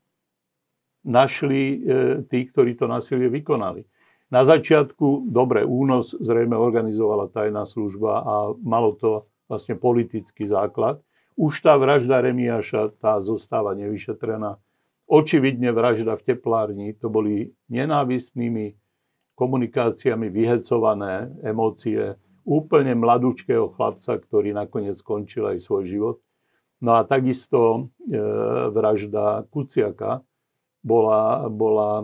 našli 1.04 1.62
e, 1.64 1.78
tí, 2.28 2.48
ktorí 2.48 2.76
to 2.76 2.88
násilie 2.88 3.32
vykonali. 3.32 3.88
Na 4.34 4.42
začiatku, 4.42 5.30
dobre, 5.30 5.62
únos 5.62 6.18
zrejme 6.18 6.58
organizovala 6.58 7.30
tajná 7.30 7.70
služba 7.70 8.24
a 8.24 8.36
malo 8.66 8.98
to 8.98 9.30
vlastne 9.46 9.78
politický 9.78 10.50
základ. 10.50 11.00
Už 11.38 11.62
tá 11.62 11.78
vražda 11.78 12.24
Remiaša, 12.24 12.98
tá 12.98 13.22
zostáva 13.22 13.78
nevyšetrená. 13.78 14.58
Očividne 15.08 15.76
vražda 15.76 16.16
v 16.16 16.26
teplárni, 16.34 16.88
to 16.96 17.12
boli 17.12 17.52
nenávistnými 17.68 18.74
komunikáciami 19.36 20.30
vyhecované 20.30 21.30
emócie 21.44 22.16
úplne 22.44 22.96
mladúčkého 22.96 23.72
chlapca, 23.74 24.20
ktorý 24.20 24.56
nakoniec 24.56 25.00
skončil 25.00 25.48
aj 25.48 25.58
svoj 25.64 25.84
život. 25.88 26.18
No 26.84 27.00
a 27.00 27.08
takisto 27.08 27.92
e, 28.04 28.20
vražda 28.72 29.48
Kuciaka 29.48 30.20
bola, 30.84 31.48
bola 31.48 32.04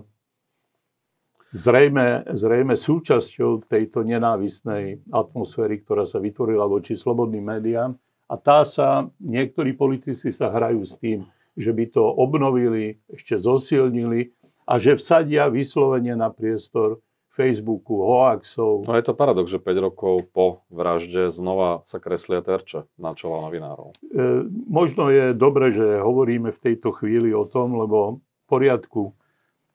zrejme, 1.52 2.32
zrejme 2.32 2.80
súčasťou 2.80 3.68
tejto 3.68 4.08
nenávisnej 4.08 5.04
atmosféry, 5.12 5.84
ktorá 5.84 6.08
sa 6.08 6.24
vytvorila 6.24 6.64
voči 6.64 6.96
slobodným 6.96 7.44
médiám. 7.44 7.92
A 8.30 8.36
tá 8.40 8.62
sa, 8.64 9.10
niektorí 9.20 9.74
politici 9.74 10.32
sa 10.32 10.54
hrajú 10.54 10.86
s 10.86 10.96
tým, 10.96 11.26
že 11.60 11.76
by 11.76 11.86
to 11.92 12.04
obnovili, 12.08 13.04
ešte 13.12 13.36
zosilnili 13.36 14.32
a 14.64 14.80
že 14.80 14.96
vsadia 14.96 15.52
vyslovene 15.52 16.16
na 16.16 16.32
priestor 16.32 17.04
Facebooku, 17.36 18.00
hoaxov. 18.04 18.88
No 18.88 18.96
je 18.96 19.04
to 19.04 19.16
paradox, 19.16 19.52
že 19.52 19.60
5 19.60 19.86
rokov 19.92 20.28
po 20.32 20.64
vražde 20.72 21.32
znova 21.32 21.84
sa 21.84 22.00
kreslia 22.00 22.40
terče 22.40 22.88
na 22.96 23.12
čela 23.16 23.44
novinárov. 23.44 23.96
E, 23.96 24.44
možno 24.68 25.12
je 25.12 25.36
dobre, 25.36 25.72
že 25.72 26.04
hovoríme 26.04 26.52
v 26.52 26.60
tejto 26.60 26.96
chvíli 26.96 27.32
o 27.32 27.48
tom, 27.48 27.80
lebo 27.80 28.20
v 28.20 28.44
poriadku 28.48 29.20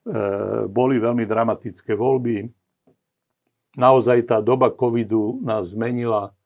E, 0.04 0.20
boli 0.68 1.00
veľmi 1.00 1.24
dramatické 1.24 1.96
voľby. 1.96 2.44
Naozaj 3.80 4.28
tá 4.28 4.44
doba 4.44 4.68
covidu 4.68 5.40
nás 5.40 5.72
zmenila. 5.72 6.36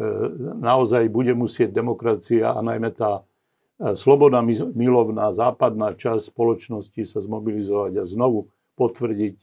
E, 0.00 0.08
naozaj 0.56 1.12
bude 1.12 1.36
musieť 1.36 1.76
demokracia 1.76 2.56
a 2.56 2.64
najmä 2.64 2.88
tá 2.96 3.20
sloboda 3.98 4.38
milovná 4.74 5.34
západná 5.34 5.98
časť 5.98 6.30
spoločnosti 6.30 7.02
sa 7.02 7.18
zmobilizovať 7.18 7.98
a 7.98 8.04
znovu 8.06 8.50
potvrdiť 8.78 9.36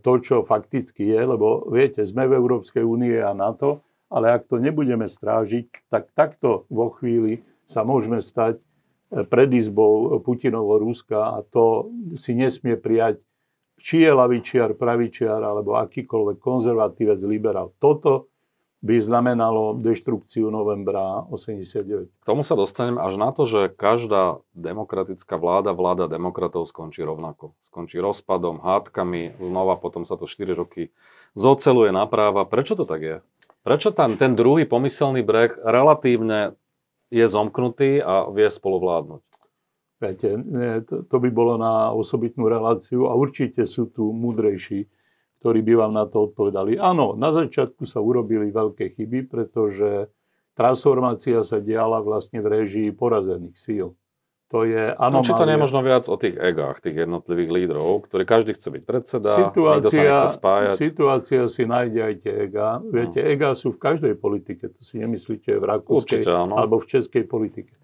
to, 0.00 0.12
čo 0.22 0.46
fakticky 0.46 1.12
je, 1.12 1.20
lebo 1.22 1.68
viete, 1.68 2.00
sme 2.02 2.24
v 2.30 2.38
Európskej 2.38 2.82
únie 2.82 3.18
a 3.20 3.36
NATO, 3.36 3.84
ale 4.08 4.32
ak 4.32 4.48
to 4.48 4.56
nebudeme 4.62 5.04
strážiť, 5.04 5.92
tak 5.92 6.10
takto 6.16 6.64
vo 6.72 6.94
chvíli 6.94 7.44
sa 7.68 7.84
môžeme 7.84 8.18
stať 8.22 8.58
pred 9.28 9.50
izbou 9.52 10.16
Putinovho 10.24 10.80
Ruska 10.80 11.36
a 11.36 11.44
to 11.44 11.92
si 12.16 12.32
nesmie 12.32 12.80
prijať 12.80 13.20
či 13.82 14.06
je 14.06 14.12
lavičiar, 14.14 14.78
pravičiar 14.78 15.42
alebo 15.42 15.74
akýkoľvek 15.74 16.38
konzervatívec, 16.38 17.18
liberál. 17.26 17.74
Toto 17.82 18.30
by 18.82 18.98
znamenalo 18.98 19.78
deštrukciu 19.78 20.50
novembra 20.50 21.22
89. 21.30 22.10
K 22.10 22.26
tomu 22.26 22.42
sa 22.42 22.58
dostanem 22.58 22.98
až 22.98 23.14
na 23.14 23.30
to, 23.30 23.46
že 23.46 23.70
každá 23.70 24.42
demokratická 24.58 25.38
vláda, 25.38 25.70
vláda 25.70 26.10
demokratov 26.10 26.66
skončí 26.66 27.06
rovnako. 27.06 27.54
Skončí 27.70 28.02
rozpadom, 28.02 28.58
hádkami, 28.58 29.38
znova 29.38 29.78
potom 29.78 30.02
sa 30.02 30.18
to 30.18 30.26
4 30.26 30.50
roky 30.58 30.90
zoceluje 31.38 31.94
napráva. 31.94 32.42
Prečo 32.42 32.74
to 32.74 32.84
tak 32.84 33.00
je? 33.00 33.16
Prečo 33.62 33.94
tam 33.94 34.18
ten 34.18 34.34
druhý 34.34 34.66
pomyselný 34.66 35.22
breh 35.22 35.54
relatívne 35.62 36.58
je 37.14 37.22
zomknutý 37.22 38.02
a 38.02 38.26
vie 38.34 38.50
spolu 38.50 38.82
vládnuť. 38.82 39.22
Viete, 40.02 40.28
to, 40.90 41.06
to 41.06 41.16
by 41.22 41.30
bolo 41.30 41.54
na 41.54 41.94
osobitnú 41.94 42.50
reláciu 42.50 43.06
a 43.06 43.14
určite 43.14 43.62
sú 43.70 43.86
tu 43.86 44.10
múdrejší, 44.10 44.90
ktorí 45.42 45.66
by 45.66 45.74
vám 45.74 45.92
na 45.98 46.06
to 46.06 46.30
odpovedali. 46.30 46.78
Áno, 46.78 47.18
na 47.18 47.34
začiatku 47.34 47.82
sa 47.82 47.98
urobili 47.98 48.54
veľké 48.54 48.94
chyby, 48.94 49.26
pretože 49.26 50.06
transformácia 50.54 51.42
sa 51.42 51.58
diala 51.58 51.98
vlastne 51.98 52.38
v 52.38 52.62
režii 52.62 52.94
porazených 52.94 53.58
síl. 53.58 53.98
To 54.54 54.68
je 54.68 54.92
anomália. 54.94 55.18
No, 55.18 55.26
či 55.26 55.32
to 55.32 55.48
nie 55.48 55.56
je 55.56 55.64
možno 55.64 55.80
viac 55.80 56.04
o 56.06 56.16
tých 56.20 56.36
egách, 56.36 56.84
tých 56.84 57.08
jednotlivých 57.08 57.50
lídrov, 57.50 58.06
ktorí 58.06 58.22
každý 58.22 58.52
chce 58.54 58.68
byť 58.68 58.82
predseda, 58.84 59.32
situácia, 59.32 59.90
sa 59.90 59.98
nechce 59.98 60.28
spájať. 60.38 60.74
Situácia 60.78 61.40
si 61.48 61.62
nájde 61.64 62.00
aj 62.06 62.14
tie 62.20 62.32
ega. 62.46 62.78
Viete, 62.84 63.18
no. 63.18 63.26
ega 63.32 63.50
sú 63.58 63.74
v 63.74 63.80
každej 63.80 64.14
politike. 64.14 64.70
To 64.70 64.80
si 64.84 65.00
nemyslíte 65.00 65.56
v 65.58 65.64
rakúskej 65.66 66.22
alebo 66.28 66.78
v 66.78 66.86
českej 66.86 67.24
politike. 67.26 67.74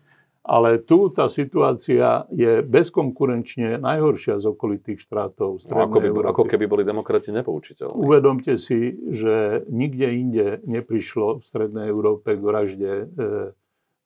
Ale 0.48 0.80
tu 0.80 1.12
tá 1.12 1.28
situácia 1.28 2.24
je 2.32 2.64
bezkonkurenčne 2.64 3.76
najhoršia 3.84 4.40
z 4.40 4.48
okolitých 4.48 5.04
štátov. 5.04 5.60
No, 5.68 5.76
ako, 5.84 5.98
by, 6.00 6.08
ako 6.24 6.42
keby 6.48 6.64
boli 6.64 6.88
demokrati 6.88 7.28
nepoučiteľní. 7.36 7.92
Uvedomte 7.92 8.56
si, 8.56 8.96
že 9.12 9.68
nikde 9.68 10.08
inde 10.08 10.46
neprišlo 10.64 11.38
v 11.38 11.42
Strednej 11.44 11.92
Európe 11.92 12.32
k 12.32 12.40
vražde 12.40 12.92
e, 13.04 13.04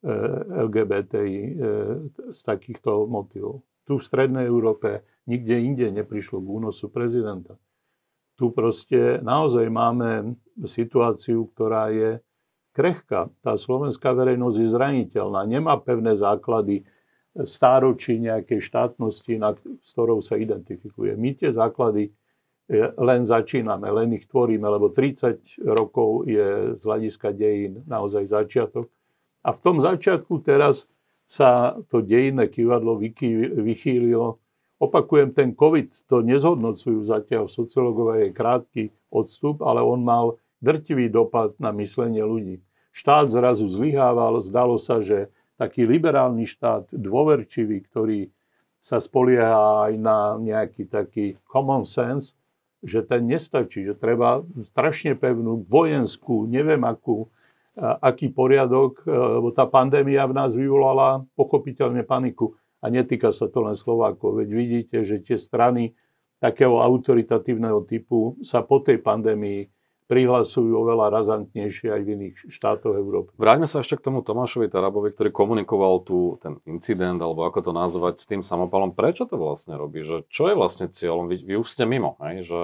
Eh, 0.03 0.67
LGBTI 0.67 1.39
eh, 1.47 1.55
z 2.35 2.41
takýchto 2.43 3.07
motivov. 3.07 3.63
Tu 3.87 3.95
v 3.95 4.03
Strednej 4.03 4.51
Európe 4.51 5.07
nikde 5.31 5.55
inde 5.63 5.87
neprišlo 5.95 6.43
k 6.43 6.49
únosu 6.59 6.91
prezidenta. 6.91 7.55
Tu 8.35 8.51
proste 8.51 9.23
naozaj 9.23 9.63
máme 9.71 10.35
situáciu, 10.67 11.47
ktorá 11.55 11.95
je 11.95 12.19
krehká. 12.73 13.29
Tá 13.45 13.55
slovenská 13.55 14.17
verejnosť 14.17 14.57
je 14.59 14.69
zraniteľná, 14.69 15.45
nemá 15.45 15.77
pevné 15.79 16.17
základy 16.17 16.85
stáročí 17.33 18.21
nejakej 18.21 18.61
štátnosti, 18.61 19.41
nad, 19.41 19.57
s 19.81 19.89
ktorou 19.97 20.21
sa 20.21 20.37
identifikuje. 20.37 21.17
My 21.17 21.33
tie 21.33 21.49
základy 21.49 22.13
eh, 22.69 22.93
len 22.97 23.25
začíname, 23.25 23.89
len 23.89 24.17
ich 24.17 24.29
tvoríme, 24.29 24.69
lebo 24.69 24.93
30 24.93 25.65
rokov 25.65 26.29
je 26.29 26.77
z 26.77 26.83
hľadiska 26.83 27.33
dejín 27.33 27.85
naozaj 27.89 28.29
začiatok 28.29 28.93
a 29.43 29.51
v 29.51 29.61
tom 29.61 29.83
začiatku 29.83 30.39
teraz 30.47 30.87
sa 31.27 31.79
to 31.91 32.03
dejinné 32.03 32.47
kývadlo 32.51 32.99
vychýlilo. 33.63 34.39
Opakujem, 34.83 35.31
ten 35.31 35.55
COVID 35.55 36.11
to 36.11 36.27
nezhodnocujú 36.27 37.03
zatiaľ. 37.07 37.47
Sociológovia 37.47 38.27
je 38.27 38.35
krátky 38.35 38.83
odstup, 39.15 39.63
ale 39.63 39.79
on 39.79 40.03
mal 40.03 40.42
drtivý 40.63 41.11
dopad 41.11 41.59
na 41.59 41.75
myslenie 41.75 42.23
ľudí. 42.23 42.63
Štát 42.95 43.29
zrazu 43.29 43.67
zlyhával, 43.67 44.39
zdalo 44.41 44.79
sa, 44.79 45.03
že 45.03 45.29
taký 45.59 45.85
liberálny 45.85 46.47
štát, 46.47 46.89
dôverčivý, 46.95 47.83
ktorý 47.91 48.31
sa 48.79 48.99
spolieha 48.99 49.91
aj 49.91 49.93
na 49.99 50.39
nejaký 50.39 50.89
taký 50.89 51.37
common 51.51 51.83
sense, 51.83 52.35
že 52.83 53.03
ten 53.03 53.27
nestačí, 53.27 53.87
že 53.87 53.95
treba 53.95 54.43
strašne 54.59 55.15
pevnú 55.15 55.63
vojenskú, 55.67 56.47
neviem 56.47 56.83
akú 56.83 57.31
aký 57.79 58.29
poriadok, 58.29 59.01
e, 59.05 59.11
lebo 59.11 59.49
tá 59.53 59.65
pandémia 59.65 60.29
v 60.29 60.37
nás 60.37 60.53
vyvolala 60.53 61.25
pochopiteľne 61.37 62.05
paniku. 62.05 62.53
A 62.83 62.91
netýka 62.91 63.31
sa 63.31 63.47
to 63.47 63.63
len 63.63 63.79
Slovákov. 63.79 64.43
Veď 64.43 64.49
vidíte, 64.51 64.97
že 65.07 65.23
tie 65.23 65.39
strany 65.39 65.95
takého 66.43 66.83
autoritatívneho 66.83 67.87
typu 67.87 68.35
sa 68.43 68.61
po 68.67 68.83
tej 68.83 68.99
pandémii 68.99 69.71
prihlasujú 70.11 70.73
oveľa 70.75 71.15
razantnejšie 71.15 71.89
aj 71.89 72.03
v 72.03 72.09
iných 72.19 72.37
štátoch 72.51 72.99
Európy. 72.99 73.33
Vráťme 73.39 73.65
sa 73.65 73.81
ešte 73.81 73.97
k 73.97 74.11
tomu 74.11 74.21
Tomášovi 74.21 74.69
Tarabovi, 74.69 75.15
ktorý 75.15 75.31
komunikoval 75.31 76.03
tu 76.05 76.37
ten 76.43 76.59
incident, 76.67 77.23
alebo 77.23 77.47
ako 77.47 77.71
to 77.71 77.73
nazvať, 77.73 78.21
s 78.21 78.27
tým 78.29 78.43
samopalom. 78.43 78.93
Prečo 78.93 79.25
to 79.25 79.39
vlastne 79.39 79.79
robí? 79.79 80.03
Že 80.03 80.27
čo 80.29 80.51
je 80.51 80.55
vlastne 80.59 80.87
cieľom? 80.91 81.31
Vy, 81.31 81.47
vy 81.47 81.55
už 81.57 81.69
ste 81.71 81.89
mimo, 81.89 82.19
hej? 82.21 82.45
Že... 82.45 82.61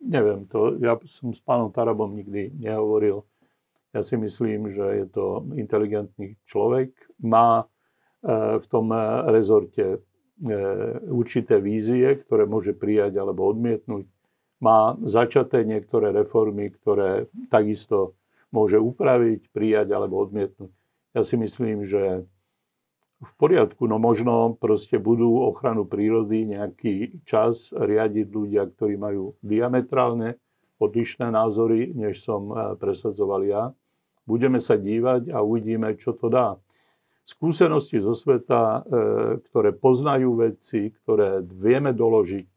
Neviem, 0.00 0.48
to 0.48 0.80
ja 0.80 0.96
som 1.08 1.32
s 1.32 1.40
pánom 1.42 1.72
Tarabom 1.72 2.12
nikdy 2.12 2.54
nehovoril. 2.56 3.24
Ja 3.90 4.06
si 4.06 4.14
myslím, 4.14 4.70
že 4.70 4.86
je 5.02 5.06
to 5.10 5.42
inteligentný 5.58 6.38
človek, 6.46 6.94
má 7.18 7.66
e, 7.66 8.62
v 8.62 8.66
tom 8.70 8.94
rezorte 9.26 9.98
e, 9.98 9.98
určité 11.10 11.58
vízie, 11.58 12.22
ktoré 12.22 12.46
môže 12.46 12.70
prijať 12.70 13.18
alebo 13.18 13.50
odmietnúť. 13.50 14.06
Má 14.60 14.94
začaté 15.00 15.64
niektoré 15.64 16.12
reformy, 16.12 16.68
ktoré 16.68 17.32
takisto 17.48 18.14
môže 18.52 18.76
upraviť, 18.76 19.48
prijať 19.50 19.88
alebo 19.96 20.20
odmietnúť. 20.20 20.72
Ja 21.16 21.24
si 21.24 21.40
myslím, 21.40 21.88
že 21.88 22.28
v 23.20 23.32
poriadku, 23.36 23.84
no 23.84 24.00
možno 24.00 24.56
proste 24.56 24.96
budú 24.96 25.44
ochranu 25.44 25.84
prírody 25.84 26.48
nejaký 26.48 27.20
čas 27.28 27.68
riadiť 27.72 28.26
ľudia, 28.32 28.64
ktorí 28.64 28.96
majú 28.96 29.36
diametrálne 29.44 30.40
odlišné 30.80 31.28
názory, 31.28 31.92
než 31.92 32.24
som 32.24 32.48
e, 32.48 32.54
presadzoval 32.80 33.44
ja. 33.44 33.62
Budeme 34.24 34.56
sa 34.56 34.80
dívať 34.80 35.28
a 35.28 35.44
uvidíme, 35.44 35.92
čo 36.00 36.16
to 36.16 36.32
dá. 36.32 36.56
Skúsenosti 37.28 38.00
zo 38.00 38.16
sveta, 38.16 38.60
e, 38.60 38.80
ktoré 39.44 39.76
poznajú 39.76 40.40
veci, 40.40 40.88
ktoré 41.04 41.44
vieme 41.44 41.92
doložiť, 41.92 42.48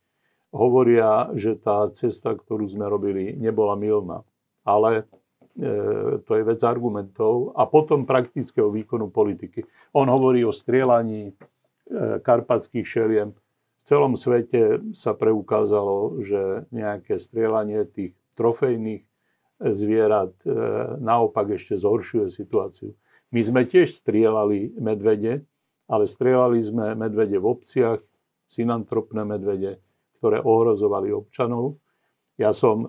hovoria, 0.53 1.33
že 1.33 1.57
tá 1.57 1.89
cesta, 1.91 2.37
ktorú 2.37 2.69
sme 2.69 2.85
robili, 2.85 3.33
nebola 3.33 3.73
milná. 3.73 4.21
Ale 4.63 5.09
E, 5.53 6.17
to 6.25 6.31
je 6.33 6.43
vec 6.43 6.65
argumentov, 6.65 7.53
a 7.53 7.69
potom 7.69 8.09
praktického 8.09 8.73
výkonu 8.73 9.13
politiky. 9.13 9.61
On 9.93 10.09
hovorí 10.09 10.41
o 10.41 10.49
strieľaní 10.49 11.29
e, 11.29 11.33
karpatských 12.25 12.81
šeliem. 12.81 13.37
V 13.77 13.81
celom 13.85 14.17
svete 14.17 14.81
sa 14.97 15.13
preukázalo, 15.13 16.25
že 16.25 16.65
nejaké 16.73 17.21
strieľanie 17.21 17.85
tých 17.85 18.17
trofejných 18.33 19.05
zvierat 19.61 20.33
e, 20.41 20.49
naopak 20.97 21.53
ešte 21.53 21.77
zhoršuje 21.77 22.33
situáciu. 22.33 22.97
My 23.29 23.45
sme 23.45 23.61
tiež 23.69 23.93
strieľali 23.93 24.73
medvede, 24.81 25.45
ale 25.85 26.09
strieľali 26.09 26.59
sme 26.65 26.97
medvede 26.97 27.37
v 27.37 27.45
obciach, 27.45 28.01
synantropné 28.49 29.21
medvede, 29.21 29.77
ktoré 30.23 30.39
ohrozovali 30.39 31.11
občanov 31.11 31.83
ja 32.37 32.49
som 32.49 32.77
e, 32.81 32.87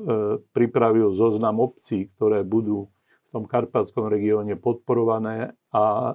pripravil 0.57 1.13
zoznam 1.13 1.61
obcí, 1.61 2.09
ktoré 2.17 2.41
budú 2.47 2.89
v 2.89 3.29
tom 3.29 3.45
karpatskom 3.45 4.09
regióne 4.09 4.57
podporované 4.57 5.53
a 5.69 5.85
e, 5.85 6.13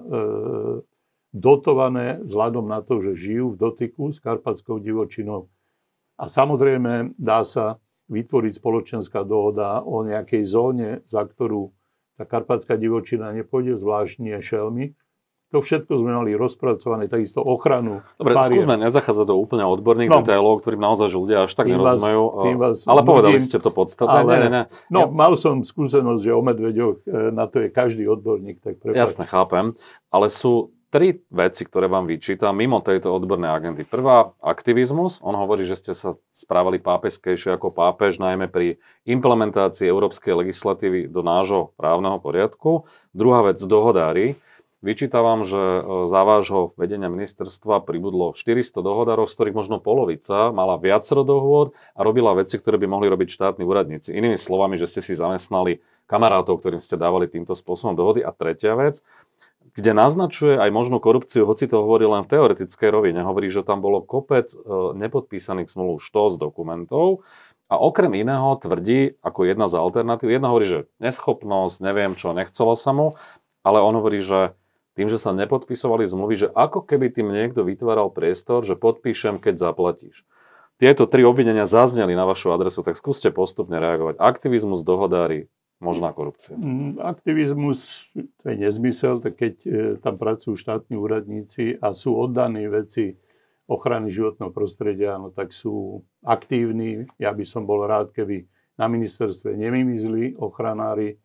dotované 1.30 2.18
vzhľadom 2.26 2.66
na 2.66 2.82
to, 2.82 2.98
že 2.98 3.14
žijú 3.14 3.54
v 3.54 3.60
dotyku 3.60 4.10
s 4.10 4.18
karpatskou 4.18 4.82
divočinou. 4.82 5.46
A 6.18 6.26
samozrejme 6.26 7.14
dá 7.14 7.46
sa 7.46 7.78
vytvoriť 8.10 8.58
spoločenská 8.58 9.22
dohoda 9.22 9.78
o 9.86 10.02
nejakej 10.02 10.42
zóne, 10.42 10.90
za 11.06 11.22
ktorú 11.22 11.70
tá 12.18 12.26
karpatská 12.26 12.74
divočina 12.74 13.30
nepôjde, 13.30 13.78
zvlášť 13.78 14.14
nie 14.20 14.36
šelmy, 14.42 14.98
to 15.50 15.58
všetko 15.58 15.92
sme 15.98 16.10
mali 16.14 16.30
rozpracované, 16.38 17.10
takisto 17.10 17.42
ochranu. 17.42 18.06
Dobre, 18.16 18.38
bariér. 18.38 18.62
skúsme 18.62 18.74
nezachádzať 18.86 19.26
do 19.26 19.36
úplne 19.36 19.66
odborných 19.66 20.10
no, 20.10 20.22
detailov, 20.22 20.62
ktorým 20.62 20.78
naozaj 20.78 21.10
ľudia 21.10 21.50
až 21.50 21.52
tak 21.58 21.66
nerozumejú. 21.66 22.22
Vás, 22.54 22.56
vás 22.56 22.76
ale 22.86 23.00
povedali 23.02 23.42
ste 23.42 23.58
to 23.58 23.74
podstatné. 23.74 24.18
Ale, 24.22 24.32
ne, 24.46 24.48
ne, 24.48 24.62
No, 24.88 25.00
ja... 25.04 25.06
mal 25.10 25.34
som 25.34 25.66
skúsenosť, 25.66 26.22
že 26.22 26.30
o 26.30 26.42
medveďoch 26.46 26.96
e, 27.02 27.34
na 27.34 27.50
to 27.50 27.66
je 27.66 27.68
každý 27.68 28.06
odborník. 28.06 28.62
Tak 28.62 28.78
prepáč. 28.78 28.96
Jasne, 28.96 29.24
chápem. 29.26 29.74
Ale 30.14 30.30
sú 30.30 30.70
tri 30.90 31.22
veci, 31.30 31.62
ktoré 31.62 31.86
vám 31.86 32.10
vyčítam 32.10 32.50
mimo 32.54 32.82
tejto 32.82 33.14
odbornej 33.14 33.50
agendy. 33.50 33.82
Prvá, 33.86 34.34
aktivizmus. 34.42 35.22
On 35.22 35.32
hovorí, 35.38 35.62
že 35.62 35.78
ste 35.78 35.92
sa 35.94 36.18
správali 36.34 36.82
pápežskejšie 36.82 37.54
ako 37.54 37.70
pápež, 37.70 38.18
najmä 38.18 38.50
pri 38.50 38.82
implementácii 39.06 39.86
európskej 39.86 40.34
legislatívy 40.46 41.06
do 41.06 41.22
nášho 41.22 41.70
právneho 41.78 42.18
poriadku. 42.18 42.90
Druhá 43.14 43.46
vec, 43.46 43.62
dohodári. 43.62 44.34
Vyčítavam, 44.80 45.44
že 45.44 45.60
e, 45.60 45.80
za 46.08 46.24
vášho 46.24 46.72
vedenia 46.80 47.12
ministerstva 47.12 47.84
pribudlo 47.84 48.32
400 48.32 48.80
dohodárov, 48.80 49.28
z 49.28 49.36
ktorých 49.36 49.56
možno 49.56 49.76
polovica 49.76 50.48
mala 50.56 50.80
viacero 50.80 51.20
dohôd 51.20 51.76
a 51.92 52.00
robila 52.00 52.32
veci, 52.32 52.56
ktoré 52.56 52.80
by 52.80 52.88
mohli 52.88 53.12
robiť 53.12 53.28
štátni 53.28 53.68
úradníci. 53.68 54.16
Inými 54.16 54.40
slovami, 54.40 54.80
že 54.80 54.88
ste 54.88 55.04
si 55.04 55.12
zamestnali 55.12 55.84
kamarátov, 56.08 56.64
ktorým 56.64 56.80
ste 56.80 56.96
dávali 56.96 57.28
týmto 57.28 57.52
spôsobom 57.52 57.92
dohody. 57.92 58.24
A 58.24 58.32
tretia 58.32 58.72
vec, 58.72 59.04
kde 59.76 59.92
naznačuje 59.92 60.56
aj 60.56 60.72
možnú 60.72 60.96
korupciu, 60.96 61.44
hoci 61.44 61.68
to 61.68 61.84
hovorí 61.84 62.08
len 62.08 62.24
v 62.24 62.32
teoretickej 62.32 62.88
rovine. 62.88 63.20
Hovorí, 63.20 63.52
že 63.52 63.60
tam 63.60 63.84
bolo 63.84 64.00
kopec 64.00 64.48
e, 64.48 64.56
nepodpísaných 64.96 65.76
zmluv, 65.76 66.00
z 66.00 66.36
dokumentov, 66.40 67.20
a 67.70 67.78
okrem 67.78 68.10
iného 68.18 68.58
tvrdí, 68.58 69.14
ako 69.22 69.46
jedna 69.46 69.70
z 69.70 69.78
alternatív, 69.78 70.26
jedna 70.26 70.50
hovorí, 70.50 70.66
že 70.66 70.80
neschopnosť, 70.98 71.78
neviem 71.78 72.18
čo, 72.18 72.34
nechcelo 72.34 72.74
sa 72.74 72.90
mu, 72.90 73.14
ale 73.62 73.78
on 73.78 73.94
hovorí, 73.94 74.18
že 74.18 74.58
tým, 74.98 75.06
že 75.06 75.22
sa 75.22 75.30
nepodpisovali 75.30 76.02
zmluvy, 76.06 76.34
že 76.46 76.48
ako 76.50 76.82
keby 76.82 77.14
tým 77.14 77.30
niekto 77.30 77.62
vytváral 77.62 78.10
priestor, 78.10 78.66
že 78.66 78.74
podpíšem, 78.74 79.38
keď 79.38 79.70
zaplatíš. 79.70 80.26
Tieto 80.80 81.04
tri 81.04 81.28
obvinenia 81.28 81.68
zazneli 81.68 82.16
na 82.16 82.24
vašu 82.24 82.56
adresu, 82.56 82.80
tak 82.80 82.96
skúste 82.96 83.28
postupne 83.28 83.76
reagovať. 83.76 84.16
Aktivizmus, 84.16 84.80
dohodári, 84.80 85.52
možná 85.76 86.12
korupcia. 86.16 86.56
Mm, 86.56 86.96
aktivizmus, 87.00 88.08
to 88.16 88.44
je 88.48 88.56
nezmysel, 88.56 89.20
keď 89.20 89.54
e, 89.64 89.68
tam 90.00 90.16
pracujú 90.16 90.56
štátni 90.56 90.96
úradníci 90.96 91.76
a 91.80 91.92
sú 91.92 92.16
oddaní 92.16 92.64
veci 92.68 93.20
ochrany 93.70 94.10
životného 94.10 94.50
prostredia, 94.50 95.20
no 95.20 95.30
tak 95.30 95.54
sú 95.54 96.02
aktívni. 96.24 97.06
Ja 97.22 97.30
by 97.30 97.44
som 97.44 97.68
bol 97.68 97.84
rád, 97.84 98.10
keby 98.16 98.48
na 98.80 98.88
ministerstve 98.88 99.54
nemymizli 99.54 100.34
ochranári 100.40 101.20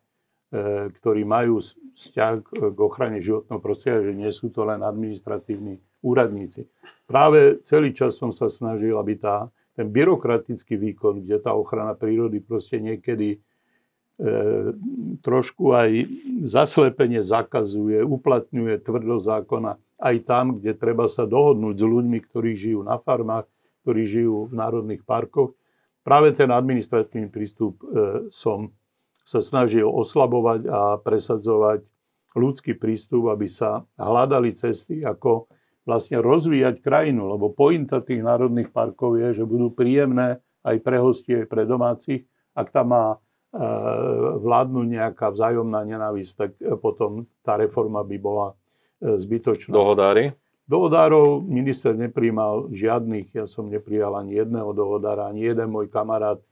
ktorí 0.92 1.22
majú 1.28 1.60
vzťah 1.60 2.34
k 2.72 2.78
ochrane 2.80 3.20
životného 3.20 3.60
prostredia, 3.60 4.08
že 4.08 4.14
nie 4.16 4.30
sú 4.32 4.48
to 4.48 4.64
len 4.64 4.80
administratívni 4.80 5.76
úradníci. 6.00 6.64
Práve 7.04 7.60
celý 7.60 7.92
čas 7.92 8.16
som 8.16 8.32
sa 8.32 8.48
snažil, 8.48 8.96
aby 8.96 9.20
tá, 9.20 9.52
ten 9.76 9.90
byrokratický 9.90 10.78
výkon, 10.80 11.26
kde 11.26 11.36
tá 11.42 11.52
ochrana 11.52 11.92
prírody 11.92 12.40
proste 12.40 12.80
niekedy 12.80 13.36
e, 13.36 13.38
trošku 15.20 15.76
aj 15.76 15.90
zaslepenie 16.46 17.20
zakazuje, 17.20 18.00
uplatňuje 18.00 18.80
tvrdo 18.80 19.20
zákona 19.20 19.76
aj 20.00 20.16
tam, 20.24 20.60
kde 20.60 20.72
treba 20.76 21.08
sa 21.08 21.28
dohodnúť 21.28 21.76
s 21.76 21.84
ľuďmi, 21.84 22.18
ktorí 22.28 22.50
žijú 22.56 22.80
na 22.84 22.96
farmách, 22.96 23.48
ktorí 23.84 24.02
žijú 24.04 24.48
v 24.50 24.54
národných 24.56 25.02
parkoch. 25.04 25.52
Práve 26.06 26.32
ten 26.32 26.48
administratívny 26.48 27.28
prístup 27.28 27.82
e, 27.82 28.30
som 28.30 28.72
sa 29.26 29.42
snažil 29.42 29.90
oslabovať 29.90 30.70
a 30.70 31.02
presadzovať 31.02 31.82
ľudský 32.38 32.78
prístup, 32.78 33.34
aby 33.34 33.50
sa 33.50 33.82
hľadali 33.98 34.54
cesty, 34.54 35.02
ako 35.02 35.50
vlastne 35.82 36.22
rozvíjať 36.22 36.78
krajinu, 36.78 37.34
lebo 37.34 37.50
pointa 37.50 37.98
tých 37.98 38.22
národných 38.22 38.70
parkov 38.70 39.18
je, 39.18 39.42
že 39.42 39.44
budú 39.48 39.74
príjemné 39.74 40.38
aj 40.62 40.76
pre 40.82 40.98
hostí, 41.02 41.34
aj 41.34 41.46
pre 41.50 41.66
domácich. 41.66 42.22
Ak 42.54 42.70
tam 42.74 42.94
má 42.94 43.06
e, 43.14 43.18
vládnuť 44.42 44.86
nejaká 44.86 45.30
vzájomná 45.30 45.86
nenávisť, 45.86 46.32
tak 46.34 46.50
potom 46.82 47.26
tá 47.46 47.54
reforma 47.54 48.02
by 48.02 48.16
bola 48.18 48.46
e, 48.98 49.14
zbytočná. 49.14 49.74
Dohodári? 49.74 50.34
Dohodárov 50.66 51.46
minister 51.46 51.94
nepríjmal 51.94 52.74
žiadnych, 52.74 53.30
ja 53.30 53.46
som 53.46 53.70
neprijal 53.70 54.18
ani 54.18 54.42
jedného 54.42 54.74
dohodára, 54.74 55.30
ani 55.30 55.46
jeden 55.46 55.70
môj 55.70 55.86
kamarát. 55.86 56.42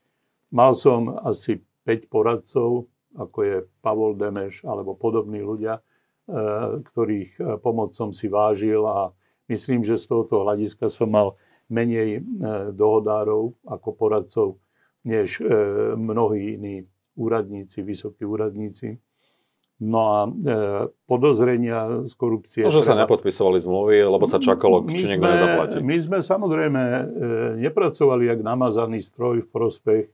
Mal 0.54 0.70
som 0.78 1.18
asi 1.26 1.58
5 1.84 2.12
poradcov, 2.12 2.88
ako 3.14 3.38
je 3.44 3.56
Pavol 3.84 4.18
Demeš 4.18 4.66
alebo 4.66 4.98
podobní 4.98 5.44
ľudia, 5.44 5.78
e, 5.78 5.82
ktorých 6.82 7.30
e, 7.38 7.42
pomoc 7.62 7.94
som 7.94 8.10
si 8.10 8.26
vážil 8.26 8.82
a 8.82 9.14
myslím, 9.46 9.86
že 9.86 10.00
z 10.00 10.10
tohoto 10.10 10.42
hľadiska 10.42 10.90
som 10.90 11.12
mal 11.12 11.38
menej 11.70 12.18
e, 12.18 12.20
dohodárov 12.74 13.54
ako 13.64 13.88
poradcov, 13.94 14.48
než 15.04 15.36
mnohí 16.00 16.56
iní 16.56 16.88
úradníci, 17.12 17.84
vysokí 17.84 18.24
úradníci. 18.24 18.98
No 19.82 20.00
a 20.06 20.18
e, 20.24 20.30
podozrenia 21.10 22.06
z 22.06 22.14
korupcie... 22.14 22.62
Možno 22.62 22.86
treba... 22.86 22.90
sa 22.94 23.00
nepodpisovali 23.02 23.58
zmluvy, 23.58 24.06
lebo 24.06 24.24
sa 24.30 24.38
čakalo, 24.38 24.86
či 24.86 25.18
niekto 25.18 25.26
nezaplatí. 25.26 25.78
My 25.82 25.96
sme 25.98 26.18
samozrejme 26.22 26.82
e, 26.82 27.02
nepracovali 27.58 28.30
jak 28.30 28.40
namazaný 28.40 29.02
stroj 29.02 29.42
v 29.42 29.48
prospech 29.50 30.04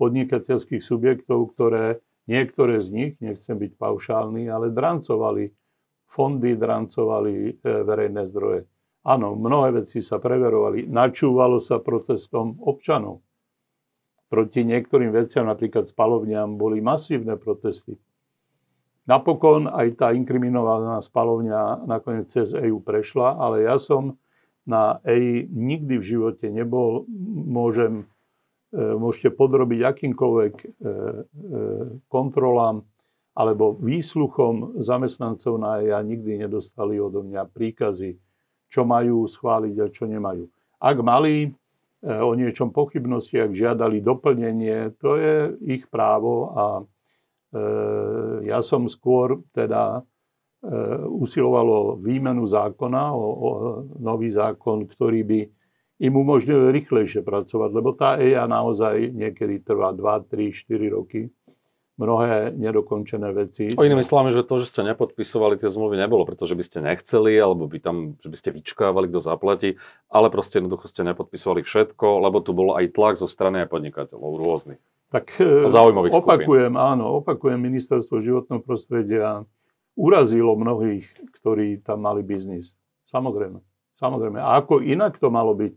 podnikateľských 0.00 0.80
subjektov, 0.80 1.52
ktoré 1.52 2.00
niektoré 2.24 2.80
z 2.80 2.88
nich, 2.90 3.12
nechcem 3.20 3.60
byť 3.60 3.76
paušálny, 3.76 4.48
ale 4.48 4.72
drancovali 4.72 5.52
fondy, 6.08 6.56
drancovali 6.56 7.34
e, 7.34 7.52
verejné 7.62 8.24
zdroje. 8.24 8.64
Áno, 9.06 9.36
mnohé 9.36 9.84
veci 9.84 10.00
sa 10.00 10.16
preverovali. 10.16 10.88
Načúvalo 10.88 11.60
sa 11.60 11.80
protestom 11.80 12.58
občanov. 12.64 13.24
Proti 14.28 14.62
niektorým 14.62 15.10
veciam, 15.10 15.48
napríklad 15.48 15.88
spalovňam, 15.88 16.54
boli 16.56 16.78
masívne 16.84 17.34
protesty. 17.40 17.96
Napokon 19.08 19.66
aj 19.66 19.98
tá 19.98 20.08
inkriminovaná 20.14 21.02
spalovňa 21.02 21.88
nakoniec 21.88 22.30
cez 22.30 22.54
EU 22.54 22.78
prešla, 22.78 23.40
ale 23.40 23.66
ja 23.66 23.74
som 23.80 24.20
na 24.68 25.02
EI 25.02 25.50
nikdy 25.50 25.98
v 25.98 26.04
živote 26.04 26.46
nebol, 26.46 27.08
môžem 27.48 28.06
môžete 28.74 29.34
podrobiť 29.34 29.80
akýmkoľvek 29.82 30.54
e, 30.54 30.66
e, 30.66 30.70
kontrolám 32.06 32.86
alebo 33.34 33.74
výsluchom 33.78 34.78
zamestnancov 34.78 35.58
na 35.58 35.82
ja 35.82 35.98
nikdy 36.02 36.46
nedostali 36.46 36.98
odo 36.98 37.26
mňa 37.26 37.50
príkazy, 37.50 38.18
čo 38.70 38.82
majú 38.86 39.26
schváliť 39.26 39.74
a 39.80 39.86
čo 39.90 40.06
nemajú. 40.06 40.50
Ak 40.82 40.98
mali 41.02 41.54
o 42.00 42.32
niečom 42.32 42.72
pochybnosti, 42.72 43.38
ak 43.38 43.52
žiadali 43.52 44.00
doplnenie, 44.02 44.96
to 44.98 45.20
je 45.20 45.36
ich 45.62 45.84
právo 45.92 46.52
a 46.56 46.66
ja 48.40 48.58
som 48.64 48.88
skôr 48.88 49.44
teda 49.52 50.00
usilovalo 51.06 52.00
výmenu 52.00 52.48
zákona, 52.48 53.12
o, 53.12 53.26
o 53.30 53.50
nový 54.00 54.32
zákon, 54.32 54.88
ktorý 54.88 55.20
by 55.22 55.40
im 56.00 56.14
umožnil 56.16 56.72
rýchlejšie 56.72 57.20
pracovať, 57.20 57.70
lebo 57.76 57.92
tá 57.92 58.16
EIA 58.16 58.48
naozaj 58.48 59.12
niekedy 59.12 59.60
trvá 59.60 59.92
2, 59.92 60.32
3, 60.32 60.48
4 60.56 60.96
roky 60.96 61.28
mnohé 62.00 62.56
nedokončené 62.56 63.28
veci. 63.36 63.76
O 63.76 63.84
inými 63.84 64.00
slovami, 64.00 64.32
že 64.32 64.40
to, 64.40 64.56
že 64.56 64.72
ste 64.72 64.80
nepodpisovali 64.88 65.60
tie 65.60 65.68
zmluvy 65.68 66.00
nebolo, 66.00 66.24
pretože 66.24 66.56
by 66.56 66.64
ste 66.64 66.78
nechceli, 66.80 67.36
alebo 67.36 67.68
by 67.68 67.76
tam, 67.76 68.16
že 68.24 68.32
by 68.32 68.36
ste 68.40 68.56
vyčkávali, 68.56 69.12
kto 69.12 69.20
zaplatí, 69.20 69.76
ale 70.08 70.32
proste 70.32 70.64
jednoducho 70.64 70.88
ste 70.88 71.04
nepodpisovali 71.04 71.60
všetko, 71.60 72.24
lebo 72.24 72.40
tu 72.40 72.56
bol 72.56 72.72
aj 72.80 72.96
tlak 72.96 73.20
zo 73.20 73.28
strany 73.28 73.60
aj 73.60 73.68
podnikateľov 73.68 74.40
rôznych. 74.40 74.80
Tak 75.12 75.36
zaujímavých 75.68 76.16
opakujem, 76.16 76.72
skupín. 76.72 76.88
áno, 76.88 77.20
opakujem, 77.20 77.60
ministerstvo 77.60 78.24
životného 78.24 78.64
prostredia 78.64 79.44
urazilo 79.92 80.56
mnohých, 80.56 81.04
ktorí 81.36 81.84
tam 81.84 82.08
mali 82.08 82.24
biznis. 82.24 82.80
Samozrejme. 83.12 83.60
Samozrejme. 84.00 84.40
A 84.40 84.56
ako 84.64 84.80
inak 84.80 85.20
to 85.20 85.28
malo 85.28 85.52
byť? 85.52 85.74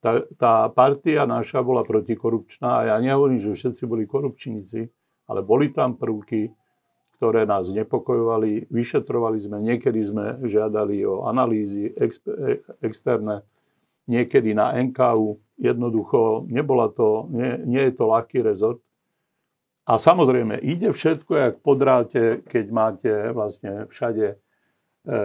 Tá, 0.00 0.22
tá 0.36 0.68
partia 0.70 1.24
naša 1.24 1.64
bola 1.64 1.80
protikorupčná 1.80 2.84
a 2.84 2.86
ja 2.94 2.96
nehovorím, 3.00 3.40
že 3.40 3.56
všetci 3.56 3.82
boli 3.88 4.04
korupčníci, 4.04 4.84
ale 5.26 5.40
boli 5.40 5.72
tam 5.72 5.96
prvky, 5.96 6.52
ktoré 7.16 7.48
nás 7.48 7.72
znepokojovali. 7.72 8.68
Vyšetrovali 8.68 9.38
sme, 9.40 9.56
niekedy 9.64 10.00
sme 10.04 10.24
žiadali 10.44 11.00
o 11.08 11.24
analýzy 11.24 11.88
ex, 11.96 12.20
e, 12.28 12.60
externé, 12.84 13.40
niekedy 14.04 14.52
na 14.52 14.76
NKU. 14.76 15.40
Jednoducho, 15.56 16.44
nebola 16.52 16.92
to, 16.92 17.32
nie, 17.32 17.56
nie 17.64 17.82
je 17.88 17.92
to 17.96 18.04
ľahký 18.12 18.44
rezort. 18.44 18.84
A 19.88 19.96
samozrejme, 19.96 20.60
ide 20.60 20.92
všetko, 20.92 21.32
jak 21.32 21.54
podráte, 21.64 22.44
keď 22.44 22.64
máte 22.68 23.12
vlastne 23.32 23.88
všade 23.88 24.26
e, 24.28 24.36
e, 24.36 25.18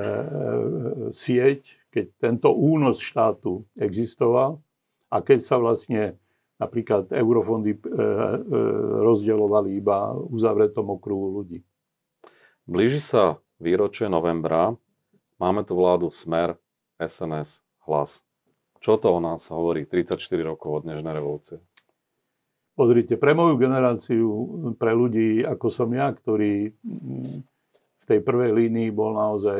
sieť, 1.11 1.80
keď 1.91 2.05
tento 2.17 2.49
únos 2.55 3.03
štátu 3.03 3.67
existoval 3.75 4.63
a 5.11 5.19
keď 5.19 5.39
sa 5.43 5.59
vlastne 5.59 6.15
napríklad 6.55 7.11
eurofondy 7.11 7.75
e, 7.75 7.77
e, 7.77 7.89
rozdielovali 9.03 9.75
iba 9.75 10.15
uzavretom 10.15 10.95
okruhu 10.95 11.41
ľudí. 11.41 11.59
Blíži 12.69 13.01
sa 13.01 13.41
výročie 13.59 14.07
novembra. 14.07 14.77
Máme 15.41 15.65
tu 15.65 15.73
vládu 15.73 16.13
Smer, 16.13 16.55
SNS, 17.01 17.65
Hlas. 17.89 18.21
Čo 18.77 19.01
to 19.01 19.09
o 19.13 19.19
nás 19.19 19.49
hovorí 19.49 19.89
34 19.89 20.21
rokov 20.41 20.81
od 20.81 20.83
dnešnej 20.85 21.13
revolúcie? 21.17 21.57
Pozrite, 22.71 23.19
pre 23.19 23.35
moju 23.35 23.59
generáciu, 23.59 24.25
pre 24.79 24.95
ľudí 24.95 25.43
ako 25.43 25.67
som 25.67 25.89
ja, 25.91 26.07
ktorý 26.09 26.71
v 26.71 27.50
tej 28.11 28.19
prvej 28.19 28.51
línii 28.51 28.91
bol 28.91 29.15
naozaj 29.15 29.59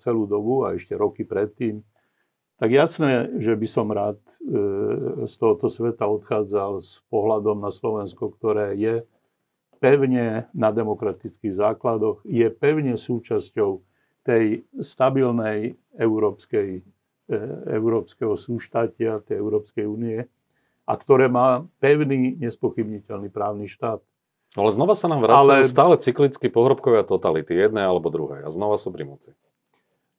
celú 0.00 0.24
dobu 0.24 0.64
a 0.64 0.72
ešte 0.72 0.96
roky 0.96 1.28
predtým, 1.28 1.84
tak 2.60 2.76
jasné, 2.76 3.40
že 3.40 3.56
by 3.56 3.64
som 3.64 3.88
rád 3.88 4.20
e, 4.36 4.36
z 5.24 5.34
tohoto 5.40 5.72
sveta 5.72 6.04
odchádzal 6.04 6.84
s 6.84 7.00
pohľadom 7.08 7.56
na 7.56 7.72
Slovensko, 7.72 8.36
ktoré 8.36 8.76
je 8.76 9.00
pevne 9.80 10.44
na 10.52 10.68
demokratických 10.68 11.56
základoch, 11.56 12.20
je 12.28 12.44
pevne 12.52 13.00
súčasťou 13.00 13.80
tej 14.20 14.68
stabilnej 14.76 15.80
európskej, 15.96 16.84
e, 17.32 17.36
európskeho 17.72 18.36
súštatia, 18.36 19.24
tej 19.24 19.40
Európskej 19.40 19.88
únie, 19.88 20.28
a 20.84 20.92
ktoré 21.00 21.32
má 21.32 21.64
pevný, 21.80 22.36
nespochybniteľný 22.44 23.32
právny 23.32 23.72
štát. 23.72 24.04
Ale 24.58 24.70
znova 24.74 24.98
sa 24.98 25.06
nám 25.06 25.22
vracajú 25.22 25.62
Ale... 25.62 25.70
stále 25.70 25.94
cyklicky 26.00 26.50
pohrobkovia 26.50 27.06
totality, 27.06 27.54
jedné 27.54 27.86
alebo 27.86 28.10
druhé, 28.10 28.42
a 28.42 28.50
znova 28.50 28.78
sú 28.78 28.90
pri 28.90 29.06
moci 29.06 29.30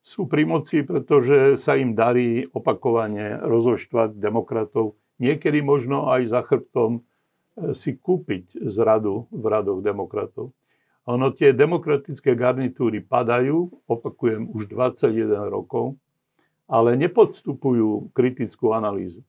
sú 0.01 0.25
pri 0.25 0.49
moci, 0.49 0.81
pretože 0.81 1.61
sa 1.61 1.77
im 1.77 1.93
darí 1.93 2.49
opakovane 2.49 3.37
rozoštvať 3.37 4.17
demokratov. 4.17 4.97
Niekedy 5.21 5.61
možno 5.61 6.09
aj 6.09 6.21
za 6.25 6.41
chrbtom 6.41 6.91
e, 6.97 7.01
si 7.77 7.93
kúpiť 7.93 8.65
zradu 8.65 9.29
v 9.29 9.45
radoch 9.45 9.85
demokratov. 9.85 10.57
Ono 11.05 11.29
tie 11.29 11.53
demokratické 11.53 12.33
garnitúry 12.33 13.05
padajú, 13.05 13.69
opakujem, 13.85 14.49
už 14.49 14.69
21 14.69 15.53
rokov, 15.53 15.97
ale 16.65 16.97
nepodstupujú 16.97 18.13
kritickú 18.17 18.73
analýzu. 18.73 19.21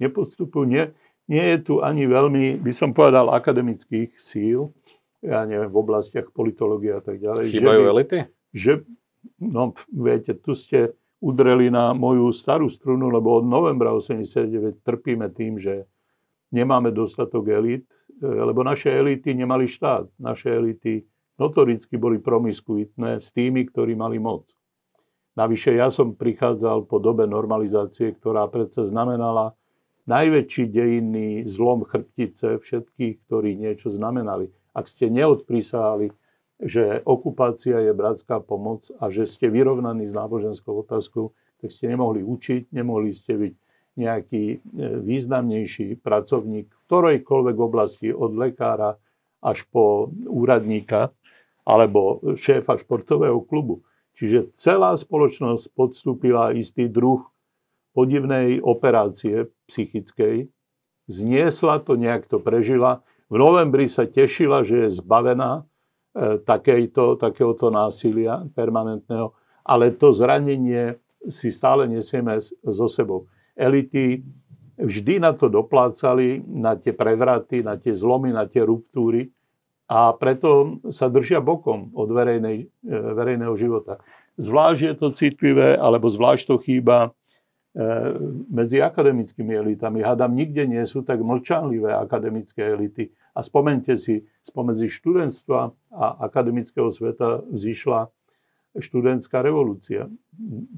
Nepodstupujú, 0.00 0.64
nie, 0.68 0.84
nie 1.30 1.44
je 1.54 1.58
tu 1.62 1.74
ani 1.78 2.10
veľmi, 2.10 2.58
by 2.58 2.72
som 2.74 2.90
povedal, 2.90 3.30
akademických 3.30 4.18
síl, 4.18 4.74
ja 5.22 5.46
neviem, 5.46 5.70
v 5.70 5.78
oblastiach 5.78 6.26
politológie 6.34 6.90
a 6.90 6.98
tak 6.98 7.22
ďalej. 7.22 7.54
Chýbajú 7.54 7.80
že 7.80 7.90
elity? 7.94 8.18
Že, 8.50 8.72
no 9.38 9.70
viete, 9.94 10.34
tu 10.34 10.58
ste 10.58 10.98
udreli 11.22 11.70
na 11.70 11.94
moju 11.94 12.34
starú 12.34 12.66
strunu, 12.66 13.12
lebo 13.12 13.38
od 13.38 13.46
novembra 13.46 13.94
89 13.94 14.82
trpíme 14.82 15.30
tým, 15.30 15.60
že 15.60 15.86
nemáme 16.50 16.90
dostatok 16.90 17.46
elit, 17.52 17.86
e, 18.18 18.26
lebo 18.26 18.64
naše 18.66 18.90
elity 18.90 19.36
nemali 19.36 19.68
štát. 19.70 20.08
Naše 20.18 20.50
elity 20.50 21.04
notoricky 21.38 21.94
boli 22.00 22.18
promiskuitné 22.18 23.20
s 23.20 23.30
tými, 23.30 23.68
ktorí 23.68 23.94
mali 23.94 24.18
moc. 24.18 24.50
Navyše 25.38 25.78
ja 25.78 25.92
som 25.92 26.18
prichádzal 26.18 26.90
po 26.90 26.98
dobe 26.98 27.28
normalizácie, 27.28 28.18
ktorá 28.18 28.50
predsa 28.50 28.82
znamenala 28.82 29.54
najväčší 30.06 30.70
dejinný 30.70 31.44
zlom 31.44 31.84
chrbtice 31.84 32.60
všetkých, 32.60 33.26
ktorí 33.26 33.56
niečo 33.58 33.92
znamenali. 33.92 34.48
Ak 34.72 34.86
ste 34.86 35.10
neodprísahali 35.10 36.14
že 36.60 37.00
okupácia 37.08 37.80
je 37.80 37.92
bratská 37.96 38.44
pomoc 38.44 38.92
a 39.00 39.08
že 39.08 39.24
ste 39.24 39.48
vyrovnaní 39.48 40.04
s 40.04 40.12
náboženskou 40.12 40.84
otázkou, 40.84 41.32
tak 41.64 41.72
ste 41.72 41.88
nemohli 41.88 42.20
učiť, 42.20 42.68
nemohli 42.72 43.16
ste 43.16 43.36
byť 43.36 43.54
nejaký 43.96 44.44
e, 44.44 44.56
významnejší 45.00 45.98
pracovník 46.04 46.68
v 46.68 46.80
ktorejkoľvek 46.88 47.56
oblasti, 47.56 48.12
od 48.12 48.36
lekára 48.36 49.00
až 49.40 49.64
po 49.72 50.12
úradníka 50.28 51.16
alebo 51.64 52.20
šéfa 52.36 52.76
športového 52.76 53.40
klubu. 53.44 53.80
Čiže 54.20 54.52
celá 54.52 54.92
spoločnosť 54.92 55.72
podstúpila 55.72 56.52
istý 56.52 56.92
druh 56.92 57.24
podivnej 57.92 58.62
operácie 58.62 59.50
psychickej, 59.66 60.50
zniesla 61.10 61.82
to, 61.82 61.98
nejak 61.98 62.30
to 62.30 62.38
prežila. 62.38 63.02
V 63.30 63.38
novembri 63.38 63.90
sa 63.90 64.06
tešila, 64.06 64.62
že 64.62 64.86
je 64.86 64.98
zbavená 65.02 65.70
E, 66.10 66.42
takejto, 66.42 67.22
takéhoto 67.22 67.70
násilia 67.70 68.42
permanentného, 68.58 69.30
ale 69.62 69.94
to 69.94 70.10
zranenie 70.10 70.98
si 71.30 71.54
stále 71.54 71.86
nesieme 71.86 72.34
so 72.66 72.90
sebou. 72.90 73.30
Elity 73.54 74.18
vždy 74.74 75.22
na 75.22 75.30
to 75.38 75.46
doplácali, 75.46 76.42
na 76.50 76.74
tie 76.74 76.90
prevraty, 76.90 77.62
na 77.62 77.78
tie 77.78 77.94
zlomy, 77.94 78.34
na 78.34 78.50
tie 78.50 78.66
ruptúry 78.66 79.30
a 79.86 80.10
preto 80.10 80.82
sa 80.90 81.06
držia 81.06 81.38
bokom 81.38 81.94
od 81.94 82.10
verejnej, 82.10 82.66
e, 82.66 82.90
verejného 82.90 83.54
života. 83.54 84.02
Zvlášť 84.34 84.80
je 84.82 84.94
to 84.98 85.08
citlivé, 85.14 85.78
alebo 85.78 86.10
zvlášť 86.10 86.42
to 86.50 86.56
chýba 86.58 87.14
medzi 88.50 88.82
akademickými 88.82 89.54
elitami. 89.54 90.02
Hádam, 90.02 90.34
nikde 90.34 90.66
nie 90.66 90.82
sú 90.90 91.06
tak 91.06 91.22
mlčanlivé 91.22 91.94
akademické 91.94 92.66
elity, 92.66 93.14
a 93.30 93.40
spomente 93.46 93.94
si, 93.94 94.26
spomedzi 94.42 94.90
študentstva 94.90 95.70
a 95.94 96.06
akademického 96.26 96.90
sveta 96.90 97.46
vzýšla 97.46 98.10
študentská 98.78 99.42
revolúcia. 99.42 100.06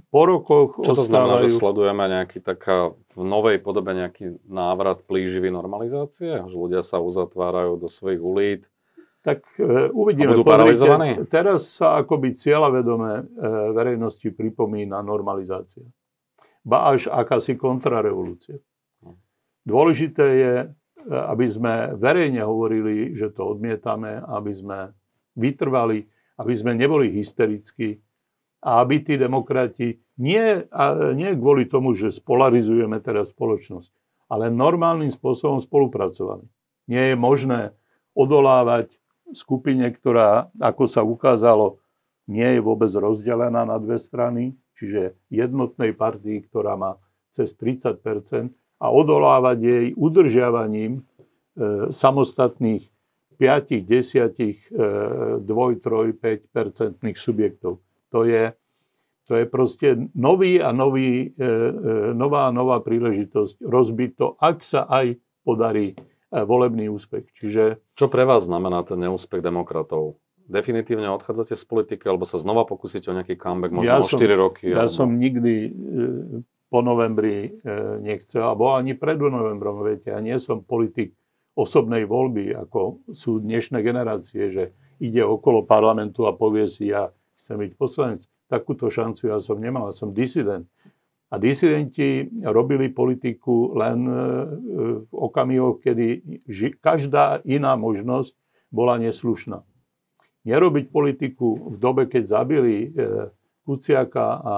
Po 0.09 0.22
rokoch 0.24 0.81
Čo 0.81 0.96
to 0.96 1.05
znamená, 1.05 1.44
že 1.44 1.52
sledujeme 1.52 2.05
nejaký 2.09 2.40
taká 2.40 2.96
v 3.12 3.22
novej 3.24 3.61
podobe 3.61 3.92
nejaký 3.92 4.40
návrat 4.48 5.05
plíživý 5.05 5.52
normalizácie? 5.52 6.40
Že 6.48 6.57
ľudia 6.57 6.83
sa 6.85 7.05
uzatvárajú 7.05 7.76
do 7.76 7.88
svojich 7.92 8.20
ulít? 8.20 8.62
Tak 9.22 9.44
e, 9.61 9.92
uvidíme. 9.92 10.35
budú 10.35 10.42
paralizovaní? 10.42 11.20
Teraz 11.31 11.78
sa 11.78 12.00
akoby 12.00 12.35
cieľavedomé 12.35 13.22
e, 13.22 13.24
verejnosti 13.76 14.28
pripomína 14.35 14.98
normalizácia. 15.05 15.85
Ba 16.62 16.94
až 16.94 17.11
akási 17.11 17.59
kontrarevolúcia. 17.59 18.62
Hm. 19.03 19.18
Dôležité 19.66 20.27
je 20.27 20.53
aby 21.09 21.46
sme 21.51 21.98
verejne 21.98 22.46
hovorili, 22.46 23.14
že 23.16 23.35
to 23.35 23.57
odmietame, 23.57 24.22
aby 24.22 24.53
sme 24.55 24.79
vytrvali, 25.35 26.07
aby 26.38 26.53
sme 26.55 26.79
neboli 26.79 27.11
hysterickí 27.11 27.98
a 28.62 28.85
aby 28.85 29.03
tí 29.03 29.18
demokrati 29.18 29.98
nie, 30.22 30.62
nie 31.18 31.31
kvôli 31.35 31.66
tomu, 31.66 31.98
že 31.98 32.14
spolarizujeme 32.14 33.03
teraz 33.03 33.35
spoločnosť, 33.35 33.90
ale 34.31 34.53
normálnym 34.53 35.11
spôsobom 35.11 35.59
spolupracovali. 35.59 36.46
Nie 36.87 37.14
je 37.14 37.16
možné 37.18 37.61
odolávať 38.14 38.94
skupine, 39.33 39.88
ktorá, 39.90 40.53
ako 40.61 40.85
sa 40.87 41.03
ukázalo, 41.03 41.83
nie 42.31 42.46
je 42.46 42.61
vôbec 42.62 42.92
rozdelená 42.94 43.66
na 43.66 43.77
dve 43.83 43.98
strany, 43.98 44.55
čiže 44.83 45.14
jednotnej 45.31 45.95
partii, 45.95 46.42
ktorá 46.51 46.75
má 46.75 46.99
cez 47.31 47.55
30% 47.55 48.51
a 48.83 48.87
odolávať 48.90 49.59
jej 49.62 49.87
udržiavaním 49.95 50.99
e, 50.99 51.95
samostatných 51.95 52.90
5 52.90 52.92
5, 53.42 53.87
10, 53.87 55.42
2, 55.42 55.47
3, 55.47 56.14
5 56.14 56.55
percentných 56.55 57.18
subjektov. 57.18 57.83
To 58.11 58.23
je, 58.23 58.55
to 59.27 59.38
je 59.38 59.45
proste 59.47 60.11
nový 60.14 60.62
a 60.62 60.71
nový, 60.71 61.31
e, 61.31 61.42
e, 61.42 62.14
nová 62.14 62.51
a 62.51 62.55
nová 62.55 62.83
príležitosť 62.83 63.62
rozbiť 63.62 64.11
to, 64.18 64.35
ak 64.38 64.66
sa 64.66 64.87
aj 64.90 65.18
podarí 65.47 65.95
volebný 66.33 66.88
úspech. 66.88 67.29
Čiže... 67.37 67.83
Čo 67.92 68.09
pre 68.09 68.25
vás 68.25 68.49
znamená 68.49 68.87
ten 68.88 68.97
neúspech 69.05 69.45
demokratov? 69.45 70.16
Definitívne 70.52 71.08
odchádzate 71.08 71.56
z 71.56 71.64
politiky, 71.64 72.04
alebo 72.04 72.28
sa 72.28 72.36
znova 72.36 72.68
pokúsite 72.68 73.08
o 73.08 73.16
nejaký 73.16 73.40
comeback, 73.40 73.72
možno 73.72 73.88
ja 73.88 73.96
o 73.96 74.04
4 74.04 74.20
som, 74.20 74.36
roky? 74.36 74.64
Ja 74.68 74.84
alebo... 74.84 74.92
som 74.92 75.08
nikdy 75.16 75.72
po 76.68 76.84
novembri 76.84 77.56
nechcel, 78.04 78.44
alebo 78.44 78.76
ani 78.76 78.92
pred 78.92 79.16
novembrom, 79.16 79.80
viete, 79.80 80.12
ja 80.12 80.20
nie 80.20 80.36
som 80.36 80.60
politik 80.60 81.16
osobnej 81.52 82.08
voľby, 82.08 82.56
ako 82.56 83.04
sú 83.12 83.40
dnešné 83.44 83.84
generácie, 83.84 84.48
že 84.48 84.64
ide 85.00 85.20
okolo 85.20 85.68
parlamentu 85.68 86.24
a 86.24 86.32
povie 86.32 86.64
si, 86.64 86.88
ja 86.88 87.12
chcem 87.36 87.60
byť 87.60 87.72
poslanec. 87.76 88.20
Takúto 88.48 88.88
šancu 88.88 89.32
ja 89.32 89.40
som 89.40 89.60
nemal, 89.60 89.88
ja 89.90 89.94
som 89.96 90.16
disident. 90.16 90.68
A 91.32 91.40
disidenti 91.40 92.28
robili 92.44 92.92
politiku 92.92 93.72
len 93.72 94.04
e, 94.04 94.12
v 95.08 95.14
okamihoch, 95.16 95.80
kedy 95.80 96.20
každá 96.76 97.40
iná 97.48 97.72
možnosť 97.72 98.36
bola 98.68 99.00
neslušná. 99.00 99.64
Nerobiť 100.42 100.90
politiku 100.90 101.70
v 101.70 101.76
dobe, 101.78 102.11
keď 102.11 102.22
zabili 102.26 102.90
e, 102.90 103.31
Kuciaka 103.62 104.26
a 104.42 104.57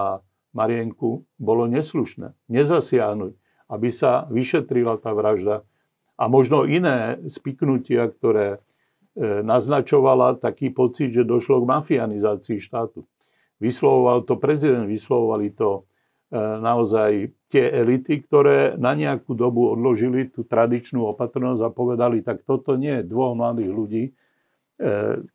Marienku, 0.56 1.28
bolo 1.36 1.68
neslušné. 1.68 2.32
Nezasiahnuť, 2.48 3.32
aby 3.68 3.88
sa 3.92 4.24
vyšetrila 4.32 4.96
tá 4.96 5.12
vražda 5.12 5.66
a 6.14 6.24
možno 6.30 6.64
iné 6.64 7.18
spiknutia, 7.26 8.06
ktoré 8.08 8.56
e, 8.56 8.58
naznačovala 9.42 10.38
taký 10.38 10.70
pocit, 10.70 11.10
že 11.10 11.26
došlo 11.26 11.62
k 11.62 11.68
mafianizácii 11.68 12.58
štátu. 12.62 13.04
Vyslovoval 13.58 14.24
to 14.24 14.38
prezident, 14.38 14.86
vyslovovali 14.86 15.52
to 15.52 15.82
e, 16.30 16.38
naozaj 16.38 17.34
tie 17.50 17.66
elity, 17.66 18.22
ktoré 18.24 18.78
na 18.78 18.94
nejakú 18.94 19.34
dobu 19.34 19.74
odložili 19.74 20.30
tú 20.30 20.46
tradičnú 20.46 21.02
opatrnosť 21.12 21.60
a 21.66 21.74
povedali, 21.74 22.22
tak 22.22 22.46
toto 22.46 22.78
nie 22.78 23.02
je 23.02 23.10
dvoch 23.10 23.34
mladých 23.34 23.70
ľudí, 23.74 24.04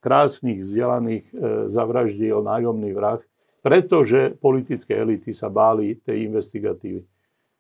krásnych, 0.04 0.68
vzdelaných 0.68 1.32
zavraždil 1.72 2.44
nájomný 2.44 2.92
vrah, 2.92 3.24
pretože 3.60 4.40
politické 4.40 4.96
elity 5.00 5.36
sa 5.36 5.52
báli 5.52 5.96
tej 6.00 6.24
investigatívy. 6.28 7.04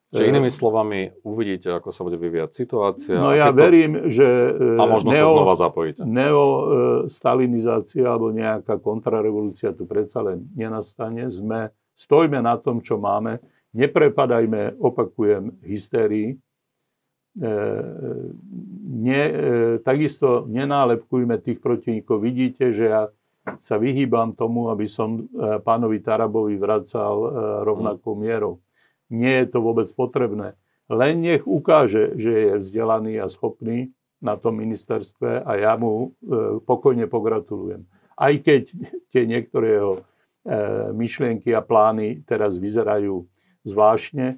Že 0.09 0.25
inými 0.25 0.49
slovami 0.49 1.13
uvidíte, 1.21 1.69
ako 1.69 1.93
sa 1.93 2.01
bude 2.01 2.17
vyvíjať 2.17 2.49
situácia. 2.49 3.13
No 3.13 3.29
ja 3.29 3.53
to... 3.53 3.61
verím, 3.61 4.09
že 4.09 4.25
a 4.57 4.89
možno 4.89 5.13
neo, 5.13 5.21
sa 5.21 5.37
znova 5.37 5.53
zapojíte. 5.53 6.01
Neo-stalinizácia 6.01 8.09
alebo 8.09 8.33
nejaká 8.33 8.81
kontrarevolúcia 8.81 9.69
tu 9.69 9.85
predsa 9.85 10.25
len 10.25 10.49
nenastane. 10.57 11.29
Sme, 11.29 11.69
stojme 11.93 12.41
na 12.41 12.57
tom, 12.57 12.81
čo 12.81 12.97
máme. 12.97 13.37
Neprepadajme, 13.77 14.81
opakujem, 14.81 15.61
hystérii. 15.61 16.41
E, 17.37 17.51
ne, 18.89 19.21
e, 19.21 19.31
takisto 19.85 20.49
nenálepkujme 20.49 21.37
tých 21.43 21.61
protivníkov. 21.61 22.17
Vidíte, 22.23 22.73
že 22.73 22.85
ja 22.89 23.01
sa 23.61 23.77
vyhýbam 23.77 24.33
tomu, 24.33 24.73
aby 24.73 24.89
som 24.89 25.21
e, 25.21 25.21
pánovi 25.61 26.01
Tarabovi 26.01 26.57
vracal 26.57 27.15
e, 27.21 27.29
rovnakou 27.65 28.17
mierou 28.17 28.57
nie 29.09 29.33
je 29.43 29.45
to 29.49 29.59
vôbec 29.59 29.89
potrebné. 29.91 30.53
Len 30.89 31.21
nech 31.21 31.45
ukáže, 31.45 32.17
že 32.17 32.31
je 32.33 32.53
vzdelaný 32.61 33.21
a 33.21 33.29
schopný 33.29 33.93
na 34.21 34.37
tom 34.37 34.57
ministerstve 34.57 35.45
a 35.45 35.51
ja 35.57 35.73
mu 35.77 36.13
e, 36.25 36.61
pokojne 36.65 37.05
pogratulujem. 37.05 37.85
Aj 38.17 38.33
keď 38.41 38.73
tie 39.13 39.23
niektoré 39.29 39.77
jeho 39.77 39.93
e, 39.97 40.01
myšlienky 40.93 41.53
a 41.53 41.61
plány 41.61 42.25
teraz 42.25 42.57
vyzerajú 42.57 43.25
zvláštne, 43.65 44.27
e, 44.33 44.37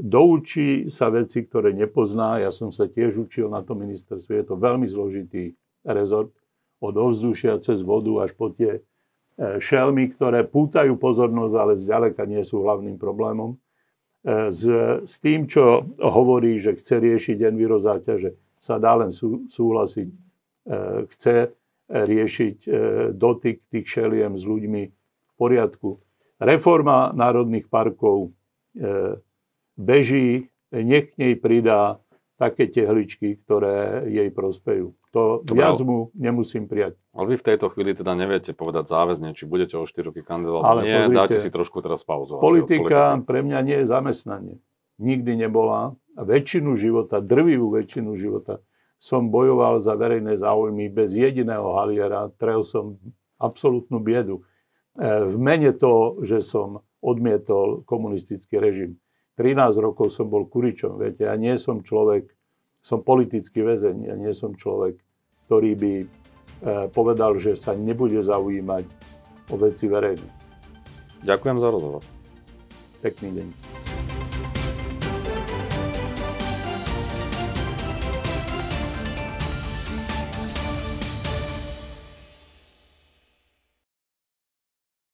doučí 0.00 0.88
sa 0.88 1.12
veci, 1.12 1.44
ktoré 1.44 1.76
nepozná. 1.76 2.40
Ja 2.40 2.48
som 2.48 2.72
sa 2.72 2.88
tiež 2.88 3.28
učil 3.28 3.52
na 3.52 3.60
tom 3.60 3.84
ministerstve. 3.84 4.40
Je 4.40 4.46
to 4.48 4.56
veľmi 4.56 4.88
zložitý 4.88 5.52
rezort 5.84 6.32
od 6.80 6.94
ovzdušia 6.96 7.60
cez 7.60 7.84
vodu 7.84 8.24
až 8.24 8.32
po 8.32 8.48
tie 8.48 8.80
E, 9.32 9.64
šelmy, 9.64 10.12
ktoré 10.12 10.44
pútajú 10.44 11.00
pozornosť, 11.00 11.54
ale 11.56 11.72
zďaleka 11.80 12.28
nie 12.28 12.44
sú 12.44 12.60
hlavným 12.60 13.00
problémom. 13.00 13.56
E, 13.56 14.52
s, 14.52 14.68
s 15.08 15.14
tým, 15.24 15.48
čo 15.48 15.88
hovorí, 15.96 16.60
že 16.60 16.76
chce 16.76 17.00
riešiť 17.00 17.38
enviro 17.48 17.80
záťaže, 17.80 18.36
sa 18.60 18.76
dá 18.76 18.92
len 19.00 19.08
sú, 19.08 19.48
súhlasiť. 19.48 20.08
E, 20.08 20.16
chce 21.16 21.36
riešiť 21.92 22.72
dotyk 23.12 23.68
tých 23.68 23.84
šeliem 23.84 24.32
s 24.40 24.48
ľuďmi 24.48 24.82
v 24.88 25.32
poriadku. 25.36 26.00
Reforma 26.40 27.12
národných 27.12 27.68
parkov 27.68 28.32
beží, 29.76 30.52
nech 30.72 31.12
k 31.12 31.18
nej 31.18 31.34
pridá 31.36 32.00
také 32.40 32.66
tehličky, 32.66 33.38
ktoré 33.44 34.08
jej 34.10 34.28
prospejú. 34.34 34.98
To 35.12 35.44
Dobre, 35.44 35.60
viac 35.60 35.78
mu 35.84 36.08
nemusím 36.16 36.64
prijať. 36.64 36.96
Ale 37.12 37.30
vy 37.30 37.36
v 37.36 37.46
tejto 37.52 37.68
chvíli 37.68 37.92
teda 37.92 38.16
neviete 38.16 38.56
povedať 38.56 38.88
záväzne, 38.88 39.36
či 39.36 39.44
budete 39.44 39.76
o 39.76 39.84
4 39.84 40.08
roky 40.08 40.24
kandidovať, 40.24 40.64
ale 40.64 40.80
nie, 40.82 40.96
pozrite, 40.96 41.18
dáte 41.20 41.38
si 41.38 41.50
trošku 41.52 41.84
teraz 41.84 42.00
pauzu. 42.02 42.40
Politika 42.40 43.20
pre 43.20 43.44
mňa 43.44 43.58
nie 43.60 43.76
je 43.84 43.86
zamestnanie. 43.86 44.56
Nikdy 44.96 45.36
nebola. 45.36 45.92
Väčšinu 46.16 46.72
života, 46.76 47.20
drvivú 47.20 47.72
väčšinu 47.76 48.16
života 48.16 48.64
som 49.02 49.34
bojoval 49.34 49.82
za 49.82 49.98
verejné 49.98 50.38
záujmy 50.38 50.86
bez 50.86 51.18
jediného 51.18 51.74
haliera. 51.74 52.30
Trel 52.38 52.62
som 52.62 53.02
absolútnu 53.34 53.98
biedu. 53.98 54.46
E, 54.94 55.26
v 55.26 55.36
mene 55.42 55.74
to, 55.74 56.22
že 56.22 56.38
som 56.38 56.86
odmietol 57.02 57.82
komunistický 57.82 58.62
režim. 58.62 59.01
13 59.36 59.80
rokov 59.80 60.12
som 60.12 60.28
bol 60.28 60.44
kuričom, 60.44 61.00
viete, 61.00 61.24
ja 61.24 61.34
nie 61.40 61.56
som 61.56 61.80
človek, 61.80 62.28
som 62.82 63.00
politický 63.00 63.64
väzeň, 63.64 63.96
ja 64.12 64.14
nie 64.18 64.32
som 64.36 64.52
človek, 64.52 64.98
ktorý 65.46 65.72
by 65.78 65.92
e, 66.02 66.06
povedal, 66.92 67.38
že 67.40 67.56
sa 67.56 67.72
nebude 67.72 68.20
zaujímať 68.20 68.84
o 69.48 69.54
veci 69.56 69.88
verejné. 69.88 70.28
Ďakujem 71.22 71.56
za 71.62 71.68
rozhovor. 71.70 72.02
Pekný 73.00 73.28
deň. 73.40 73.91